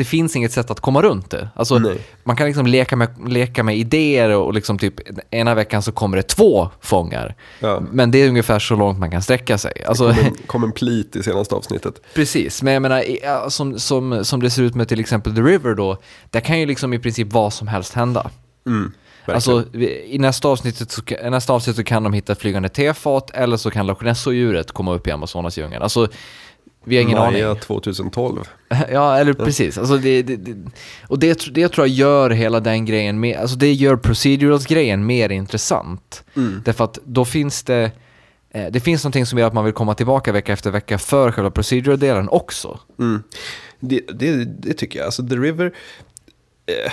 [0.00, 1.48] det finns inget sätt att komma runt det.
[1.54, 1.96] Alltså, Nej.
[2.24, 4.94] man kan liksom leka med, leka med idéer och liksom typ
[5.30, 7.34] ena veckan så kommer det två fångar.
[7.58, 7.82] Ja.
[7.92, 9.72] Men det är ungefär så långt man kan sträcka sig.
[9.86, 11.94] Alltså, Kom en, kom en plit i senaste avsnittet.
[12.14, 15.74] precis, men jag menar, som, som, som det ser ut med till exempel The River
[15.74, 15.96] då,
[16.30, 18.30] där kan ju liksom i princip vad som helst hända.
[18.66, 18.92] Mm.
[19.26, 19.64] Alltså,
[20.06, 23.56] i nästa avsnitt, så, i nästa avsnitt så kan de hitta ett flygande tefat eller
[23.56, 25.82] så kan Loch Ness-djuret komma upp i Amazonasdjungeln.
[25.82, 26.08] Alltså,
[26.84, 27.60] vi har ingen Maja aning.
[27.60, 28.48] 2012.
[28.92, 29.78] Ja, eller precis.
[29.78, 30.70] Alltså det, det, det,
[31.08, 35.28] och det, det tror jag gör hela den grejen mer, alltså det gör procedurals-grejen mer
[35.28, 36.24] intressant.
[36.36, 36.62] Mm.
[36.64, 37.90] Därför att då finns det,
[38.50, 41.32] eh, det finns någonting som gör att man vill komma tillbaka vecka efter vecka för
[41.32, 42.80] själva procedural-delen också.
[42.98, 43.22] Mm.
[43.80, 45.06] Det, det, det tycker jag.
[45.06, 45.72] Alltså The River.
[46.66, 46.92] Eh,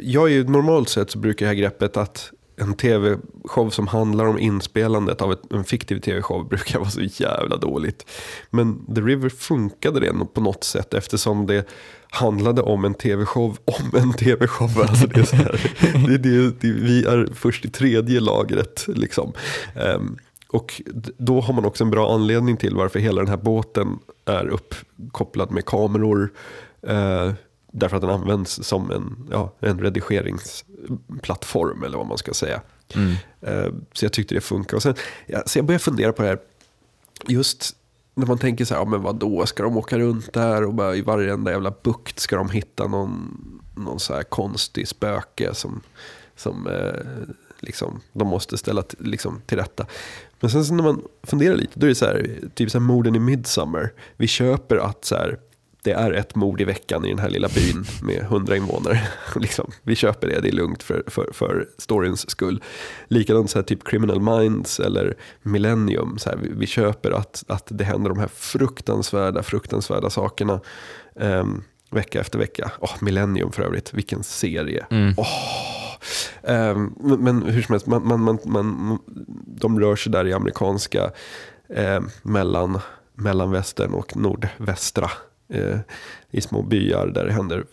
[0.00, 4.26] jag är ju normalt sett så brukar det här greppet att en tv-show som handlar
[4.26, 8.10] om inspelandet av ett, en fiktiv tv-show brukar vara så jävla dåligt.
[8.50, 11.68] Men The River funkade det på något sätt eftersom det
[12.10, 14.70] handlade om en tv-show om en tv-show.
[14.88, 15.60] Alltså det är så här,
[16.06, 18.84] det, det, det, vi är först i tredje lagret.
[18.88, 19.32] Liksom.
[19.96, 20.82] Um, och
[21.16, 25.50] då har man också en bra anledning till varför hela den här båten är uppkopplad
[25.50, 26.32] med kameror.
[26.88, 27.32] Uh,
[27.74, 32.60] därför att den används som en, ja, en redigeringsplattform eller vad man ska säga.
[33.40, 34.76] Eh, så jag tyckte det funkar.
[34.76, 34.94] Och sen,
[35.26, 36.38] ja, så jag började fundera på det här.
[37.28, 37.76] Just
[38.14, 40.74] när man tänker så här, ja, men vad då ska de åka runt där och
[40.74, 43.40] bara i varenda jävla bukt ska de hitta någon,
[43.76, 45.80] någon så här konstig spöke som,
[46.36, 46.92] som eh,
[47.60, 49.86] liksom, de måste ställa t- liksom, till rätta.
[50.40, 52.86] Men sen så när man funderar lite, då är det så här, typ så här
[52.86, 53.92] morden i Midsummer.
[54.16, 55.38] Vi köper att så här,
[55.84, 59.00] det är ett mord i veckan i den här lilla byn med hundra invånare.
[59.36, 62.62] liksom, vi köper det, det är lugnt för, för, för storyns skull.
[63.08, 66.18] Likadant så här, typ Criminal Minds eller Millennium.
[66.18, 70.60] Så här, vi, vi köper att, att det händer de här fruktansvärda, fruktansvärda sakerna
[71.20, 72.72] ehm, vecka efter vecka.
[72.80, 74.86] Åh, Millennium för övrigt, vilken serie.
[74.90, 75.14] Mm.
[76.42, 78.98] Ehm, men, men hur som helst, man, man, man, man,
[79.46, 81.10] de rör sig där i amerikanska
[81.68, 82.78] eh, mellan,
[83.14, 85.10] mellanvästern och nordvästra.
[85.48, 85.78] Eh,
[86.30, 87.64] I små byar där det händer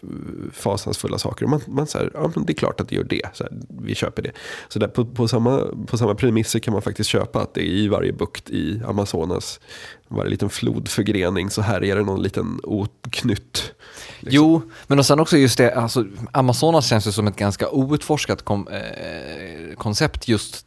[0.54, 1.46] fasansfulla saker.
[1.46, 3.30] Och man, man säger, ja men det är klart att det gör det.
[3.34, 4.32] Så här, vi köper det.
[4.68, 7.74] Så där, på, på, samma, på samma premisser kan man faktiskt köpa att det är
[7.74, 9.60] i varje bukt i Amazonas,
[10.08, 13.74] varje liten flodförgrening så här är det någon liten oknytt.
[14.20, 14.36] liksom.
[14.36, 18.42] Jo, men och sen också just det, alltså Amazonas känns ju som ett ganska outforskat
[18.42, 20.66] kom, eh, koncept just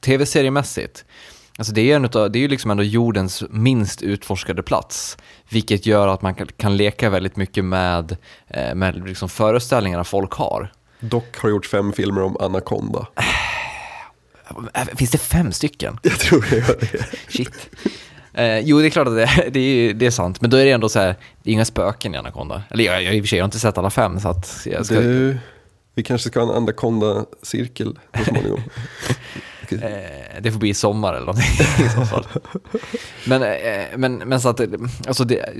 [0.00, 1.04] tv-seriemässigt.
[1.58, 5.86] Alltså det är, en utav, det är ju liksom ändå jordens minst utforskade plats, vilket
[5.86, 8.16] gör att man kan, kan leka väldigt mycket med,
[8.48, 10.72] eh, med liksom föreställningarna folk har.
[11.00, 13.06] Dock har gjort fem filmer om Anaconda.
[14.74, 15.98] Äh, Finns det fem stycken?
[16.02, 17.06] Jag tror det gör det.
[17.28, 17.68] Shit.
[18.34, 20.64] Eh, jo, det är klart att det, det, är, det är sant, men då är
[20.64, 22.62] det ändå så här, det är inga spöken i Anaconda.
[22.70, 24.66] Eller jag, jag, i och för sig, jag har inte sett alla fem, så att
[24.70, 25.00] jag ska...
[25.00, 25.38] Du,
[25.94, 28.60] vi kanske ska ha en Anaconda-cirkel så småningom.
[29.72, 32.26] Eh, det får bli i sommar eller någonting i så fall.
[33.26, 34.60] Men, eh, men, men så att,
[35.06, 35.54] alltså det,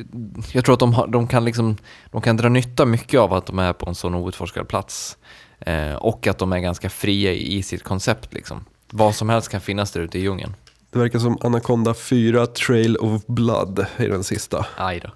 [0.52, 1.76] jag tror att de, har, de, kan liksom,
[2.10, 5.16] de kan dra nytta mycket av att de är på en sån outforskad plats.
[5.60, 8.64] Eh, och att de är ganska fria i, i sitt koncept liksom.
[8.90, 10.54] Vad som helst kan finnas där ute i djungeln.
[10.90, 14.66] Det verkar som Anaconda 4 Trail of Blood är den sista.
[14.76, 15.10] Aj då.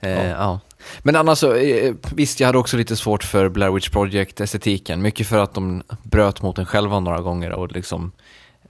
[0.00, 0.28] Eh, ja.
[0.28, 0.60] ja.
[1.02, 5.02] Men annars så, eh, visst jag hade också lite svårt för Blair Witch Project-estetiken.
[5.02, 8.12] Mycket för att de bröt mot en själva några gånger och liksom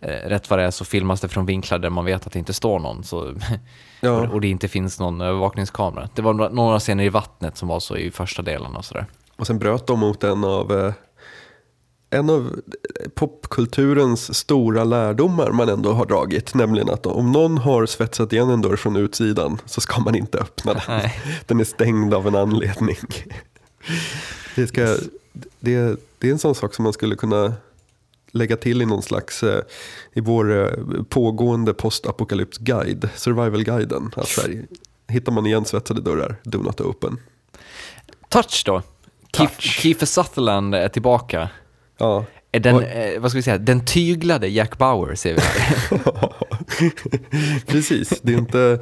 [0.01, 2.39] eh, rätt vad det är så filmas det från vinklar där man vet att det
[2.39, 3.05] inte står någon.
[3.05, 3.35] Så,
[4.01, 4.11] Ja.
[4.11, 6.09] och, och det inte finns någon övervakningskamera.
[6.15, 9.07] Det var några, några scener i vattnet som var så i första delen och sådär.
[9.37, 10.93] Och sen bröt de mot en av, eh,
[12.11, 12.61] en av
[13.15, 16.55] popkulturens stora lärdomar man ändå har dragit.
[16.55, 20.39] Nämligen att om någon har svetsat igen en dörr från utsidan så ska man inte
[20.39, 20.83] öppna den.
[20.89, 21.21] Nej.
[21.47, 22.97] Den är stängd av en anledning.
[24.55, 24.97] Det, ska,
[25.61, 27.53] det, det är en sån sak som man skulle kunna
[28.31, 29.63] lägga till i någon slags, eh,
[30.13, 34.11] i vår eh, pågående postapokalypsguide, survival-guiden.
[34.17, 34.67] Att så här,
[35.09, 37.21] hittar man igensvetsade dörrar, do not open.
[38.29, 38.83] Touch då.
[39.33, 39.61] Touch.
[39.61, 41.49] Kiefer Sutherland är tillbaka.
[41.99, 46.03] Ja, den, eh, vad ska vi säga, den tyglade Jack Bauer ser vi här.
[47.67, 48.21] precis.
[48.23, 48.79] Det är inte,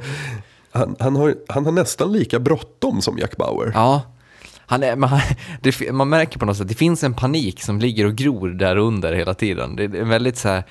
[0.71, 3.71] han, han, har, han har nästan lika bråttom som Jack Bauer.
[3.73, 4.01] Ja,
[4.67, 5.21] han är, men han,
[5.61, 8.77] det, man märker på något sätt, det finns en panik som ligger och gror där
[8.77, 9.75] under hela tiden.
[9.75, 10.63] Det är väldigt så här,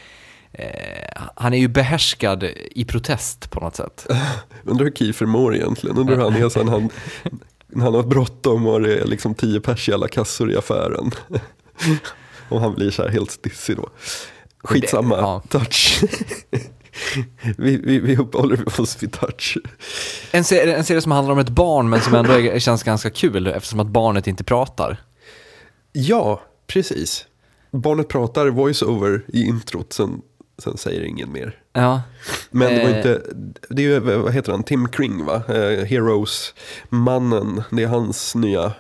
[0.53, 4.07] eh, han är ju behärskad i protest på något sätt.
[4.65, 5.97] Undrar hur Kiefer mår egentligen.
[5.97, 6.91] Undrar hur han är sen han,
[7.67, 11.11] när han har bråttom och det är liksom tio pers i alla kassor i affären.
[12.55, 13.89] Och han blir så här helt stissig då.
[14.65, 15.43] Skitsamma, Det- ja.
[15.49, 16.05] touch.
[17.57, 19.59] vi, vi, vi uppehåller oss vid touch.
[20.33, 23.11] En serie, en serie som handlar om ett barn men som ändå är, känns ganska
[23.11, 25.03] kul eftersom att barnet inte pratar.
[25.93, 27.27] Ja, precis.
[27.71, 30.21] Barnet pratar voice-over i introt, sen,
[30.63, 31.59] sen säger ingen mer.
[31.73, 32.03] Ja,
[32.51, 32.97] Men det var Eh.
[32.97, 33.23] inte,
[33.71, 35.43] det är ju, vad heter han, Tim Kring va?
[35.49, 38.73] Eh, Heroes-mannen, det är hans nya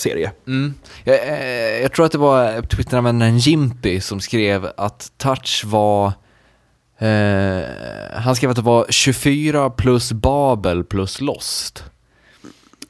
[0.00, 0.32] serie.
[0.46, 0.74] Mm.
[1.04, 6.12] Jag, eh, jag tror att det var Twitteranvändaren Jimpy som skrev att Touch var...
[6.98, 7.62] Eh,
[8.14, 11.84] han skrev att det var 24 plus Babel plus Lost.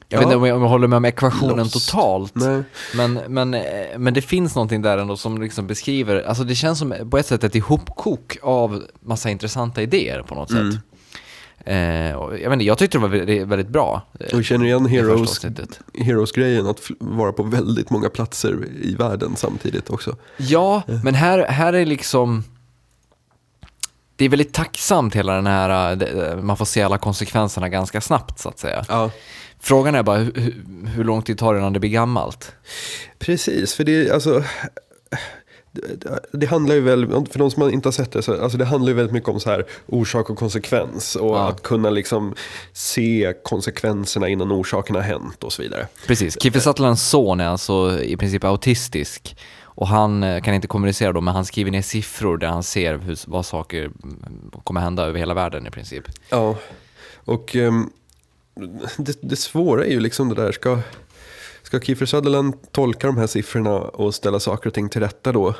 [0.09, 0.27] Jag vet Ja.
[0.27, 1.73] inte om jag, om jag håller med om ekvationen Lost.
[1.89, 2.35] totalt.
[2.35, 2.63] Nej.
[2.95, 3.61] Men, men, eh,
[3.97, 7.25] men det finns någonting där ändå som liksom beskriver, alltså det känns som på ett
[7.25, 10.75] sätt ett ihopkok av massa intressanta idéer på något sätt.
[11.65, 14.01] Eh, och jag, vet inte, jag tyckte det var väldigt, väldigt bra.
[14.19, 15.79] eh, Och känner igen första Heroes.
[15.93, 20.17] Heroes-grejen, att vara på väldigt många platser i världen samtidigt också.
[20.37, 22.43] Ja, men här, här är liksom...
[24.15, 28.01] Det är väldigt tacksamt hela den här, eh, det- man får se alla konsekvenserna ganska
[28.01, 28.85] snabbt så att säga.
[28.89, 29.11] Ja.
[29.59, 30.55] Frågan är bara hur,
[30.87, 32.51] hur- lång tid tar det innan det blir gammalt?
[33.19, 34.43] Precis, för det, alltså,
[36.31, 38.89] det, handlar ju väl, för de som inte har sett det, så, alltså det handlar
[38.89, 41.15] ju väldigt mycket om så här orsak och konsekvens.
[41.15, 41.49] Och Ja.
[41.49, 42.35] att kunna liksom
[42.73, 45.87] se konsekvenserna innan orsaken har hänt och så vidare.
[46.07, 49.35] Precis, Kiefer Sutherlands son är alltså i princip autistisk.
[49.63, 52.97] Och han eh, kan inte kommunicera då, men han skriver ner siffror där han ser
[52.97, 56.03] hur, vad saker mm, kommer hända över hela världen i princip.
[56.29, 56.55] Ja,
[57.15, 57.89] och ehm,
[58.97, 60.79] det, det svåra är ju liksom det där, ska,
[61.63, 65.55] ska Kiefer Sutherland tolka de här siffrorna och ställa saker och ting till rätta då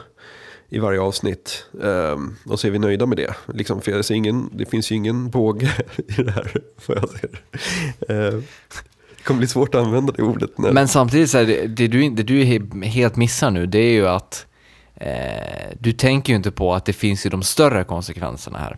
[0.69, 1.65] i varje avsnitt?
[1.83, 3.35] Ehm, och så är vi nöjda med det.
[3.53, 5.71] Liksom, för jag ser ingen, det finns ju ingen båge
[6.07, 6.51] i det här,
[6.87, 7.43] vad jag ser.
[8.09, 8.43] Ehm,
[9.17, 10.57] det kommer bli svårt att använda det ordet.
[10.57, 13.79] När, Men samtidigt, så är det, det, du, det du he- helt missar nu, det
[13.79, 14.45] är ju att
[14.95, 18.77] eh, du tänker ju inte på att det finns ju de större konsekvenserna här.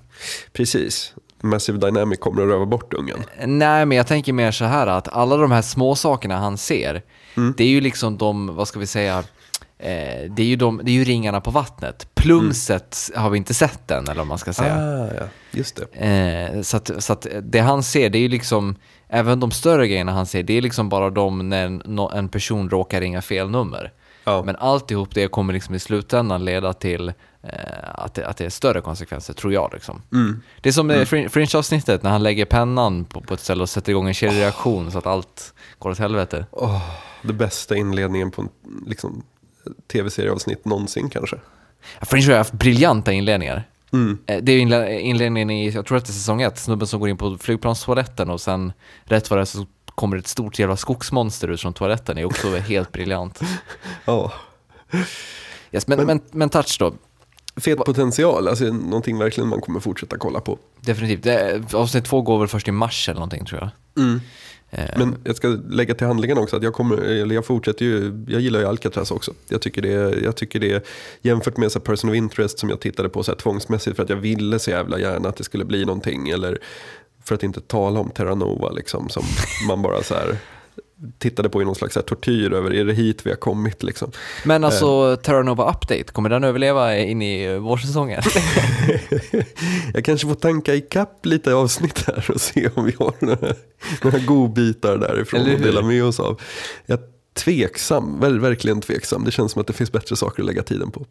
[0.54, 1.14] Precis,
[1.44, 3.20] Massive Dynamic kommer att röva bort ungen.
[3.46, 7.02] Nej, men jag tänker mer så här att alla de här små sakerna han ser,
[7.36, 7.54] Mm.
[7.58, 9.18] det är ju liksom de, vad ska vi säga,
[9.80, 12.08] eh, det, är ju de, det är ju ringarna på vattnet.
[12.16, 14.76] Plumset har vi inte sett än, eller vad man ska säga.
[14.76, 16.06] Ah, ja, just det.
[16.56, 18.76] Eh, så, att, så att det han ser, det är ju liksom,
[19.10, 22.70] även de större grejerna han ser, det är liksom bara de när en, en person
[22.70, 23.92] råkar ringa fel nummer.
[24.24, 24.44] Ja.
[24.46, 27.14] Men alltihop det kommer liksom i slutändan leda till
[27.84, 29.70] att, det, att det är större konsekvenser, tror jag.
[29.74, 30.02] Liksom.
[30.12, 30.42] Mm.
[30.62, 31.30] Det är som mm.
[31.30, 34.98] Fringe-avsnittet när han lägger pennan på, på ett ställe och sätter igång en kedjereaktion så
[34.98, 36.46] att allt går åt helvete.
[36.52, 36.82] Åh,
[37.22, 38.50] det bästa inledningen på en
[38.88, 39.24] liksom,
[39.92, 41.38] tv-serieavsnitt någonsin kanske.
[42.02, 43.64] Fringe har haft briljanta inledningar.
[43.94, 44.18] Mm.
[44.26, 47.10] Eh, Det är inledningen i, jag tror att det är säsong ett, snubben som går
[47.10, 48.74] in på flygplanstoaletten och sen
[49.04, 52.16] rätt vad det är så kommer ett stort jävla skogsmonster ut från toaletten.
[52.16, 53.42] Det är också helt briljant.
[54.06, 54.34] Ja,
[55.72, 56.94] Yes, men, men, men, touch då.
[57.56, 60.58] Fet potential, alltså någonting verkligen man kommer fortsätta kolla på.
[60.82, 61.24] Definitivt.
[61.24, 63.70] Det, avsnitt två går väl först i mars eller någonting tror jag.
[64.70, 68.26] Eh, Men jag ska lägga till handlingen också att jag, kommer, eller jag fortsätter ju,
[68.28, 69.34] jag gillar ju Alcatraz också.
[69.50, 70.86] Jag tycker det, jag tycker det
[71.22, 74.10] jämfört med så Person of Interest som jag tittade på så här tvångsmässigt för att
[74.10, 76.30] jag ville så jävla gärna att det skulle bli någonting.
[76.30, 76.58] Eller
[77.24, 79.24] för att inte tala om Terra Nova liksom, som
[79.68, 80.38] man bara så här
[81.18, 84.12] tittade på i någon slags tortyr över, är det hit vi har kommit liksom.
[84.46, 88.22] Men alltså, Terra Nova Update, kommer den överleva in i eh, vårsäsongen?
[89.94, 93.54] Jag kanske får tanka ikapp lite avsnitt här och se om vi har några,
[94.04, 96.42] några godbitar därifrån att dela med oss av.
[96.86, 99.24] Jag är tveksam, verkligen tveksam.
[99.24, 101.06] Det känns som att det finns bättre saker att lägga tiden på.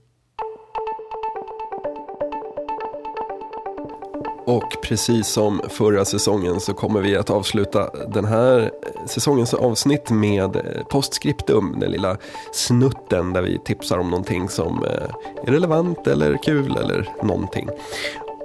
[4.44, 8.70] Och precis som förra säsongen så kommer vi att avsluta den här
[9.06, 12.16] säsongens avsnitt med eh, postscriptum, den lilla
[12.52, 17.68] snutten där vi tipsar om någonting som eh, är relevant eller kul eller någonting.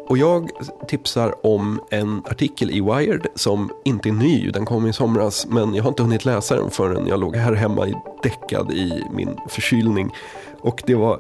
[0.09, 0.49] Och jag
[0.87, 5.75] tipsar om en artikel i Wired som inte är ny, den kom i somras, men
[5.75, 7.87] jag har inte hunnit läsa den förrän jag låg här hemma
[8.23, 10.13] däckad i min förkylning.
[10.61, 11.19] Och det var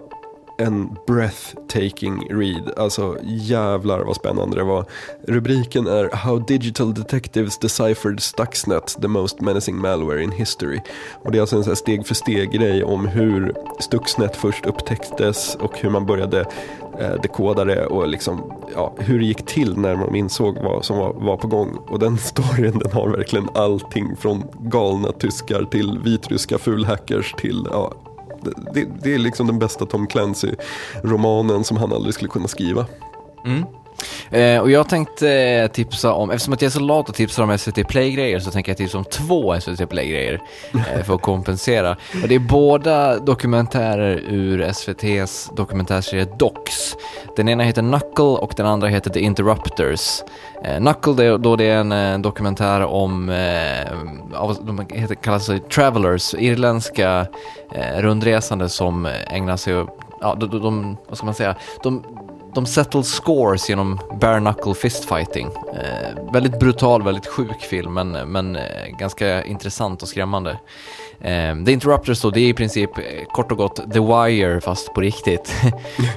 [0.57, 4.85] en breathtaking read, alltså jävlar vad spännande det var.
[5.27, 10.81] Rubriken är How Digital Detectives Deciphered Stuxnet, the most menacing malware in history.
[11.23, 14.65] Och det är alltså en sån här steg för steg grej om hur Stuxnet först
[14.65, 16.45] upptäcktes och hur man började
[16.99, 20.97] eh, dekoda det och liksom, ja, hur det gick till när man insåg vad som
[20.97, 21.77] var, var på gång.
[21.87, 27.93] Och den storyn den har verkligen allting från galna tyskar till vitryska fulhackers till ja,
[28.73, 32.85] det- det, är liksom den bästa Tom Clancy-romanen som han aldrig skulle kunna skriva.
[33.45, 33.65] Mm.
[34.29, 37.57] Eh, och jag tänkte tipsa om, eftersom att jag är så lat och tipsar om
[37.57, 40.41] SVT Play-grejer så tänker jag tipsa om två SVT Play-grejer
[40.73, 41.97] eh, för att kompensera.
[42.23, 46.95] Och det är båda dokumentärer ur SVTs dokumentärserie Docs.
[47.35, 50.23] Den ena heter Knuckle och den andra heter The Interrupters.
[50.63, 55.45] Eh, Knuckle det, då det är en eh, dokumentär om, eh, av, de heter, kallas
[55.45, 57.27] sig Travelers, irländska
[57.71, 59.89] eh, rundresande som ägnar sig åt,
[60.21, 62.03] ja, de, de, de, vad ska man säga, de
[62.57, 65.47] de settle scores genom bare knuckle fistfighting.
[65.73, 70.51] Eh, väldigt brutal, väldigt sjuk film, men, men eh, ganska intressant och skrämmande.
[71.19, 73.03] Eh, The Interrupters då, det är i princip eh,
[73.33, 75.55] kort och gott The Wire fast på riktigt.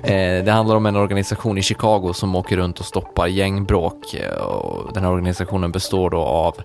[0.03, 4.15] eh, det handlar om en organisation i Chicago som åker runt och stoppar gängbråk.
[4.15, 6.57] Eh, och den här organisationen består då av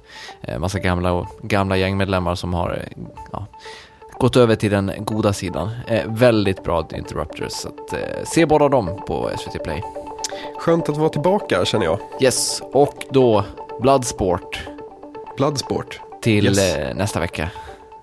[0.41, 3.45] eh, massa gamla, gamla gängmedlemmar som har eh, ja,
[4.19, 5.69] gått över till den goda sidan.
[5.87, 9.83] Eh, väldigt bra The Interrupters, så att, eh, se båda dem på SVT Play.
[10.59, 11.99] Skönt att vara tillbaka känner jag.
[12.21, 13.43] Yes, och då
[13.81, 14.59] Bloodsport
[15.37, 15.99] Bloodsport.
[16.21, 16.75] till Yes.
[16.75, 17.49] eh, nästa vecka.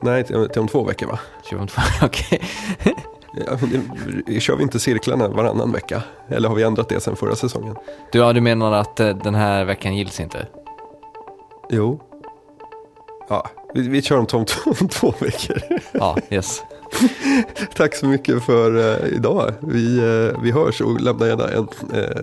[0.01, 1.19] Nej, till, till om två veckor va?
[1.51, 2.41] 22, okej.
[3.47, 3.91] Ja, men
[4.27, 6.03] det- kör vi inte cirklarna varannan vecka?
[6.29, 7.77] Eller har vi ändrat det sen förra säsongen?
[8.13, 10.47] Du, ja, du menar att eh, den här veckan gills inte?
[11.71, 12.01] Jo.
[13.29, 14.45] Ja, vi, vi kör om två,
[14.81, 15.63] om två veckor.
[15.93, 16.63] Ja, yes.
[17.75, 19.53] Tack så mycket för eh, idag.
[19.61, 22.23] Vi, eh, vi hörs och lämna gärna en, eh,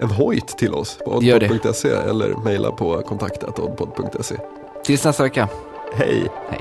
[0.00, 4.36] en hojt till oss på oddpod.se eller mejla på kontaktat.oddpod.se.
[4.84, 5.48] Tills nästa vecka.
[5.94, 6.30] Hej!
[6.48, 6.60] Hej.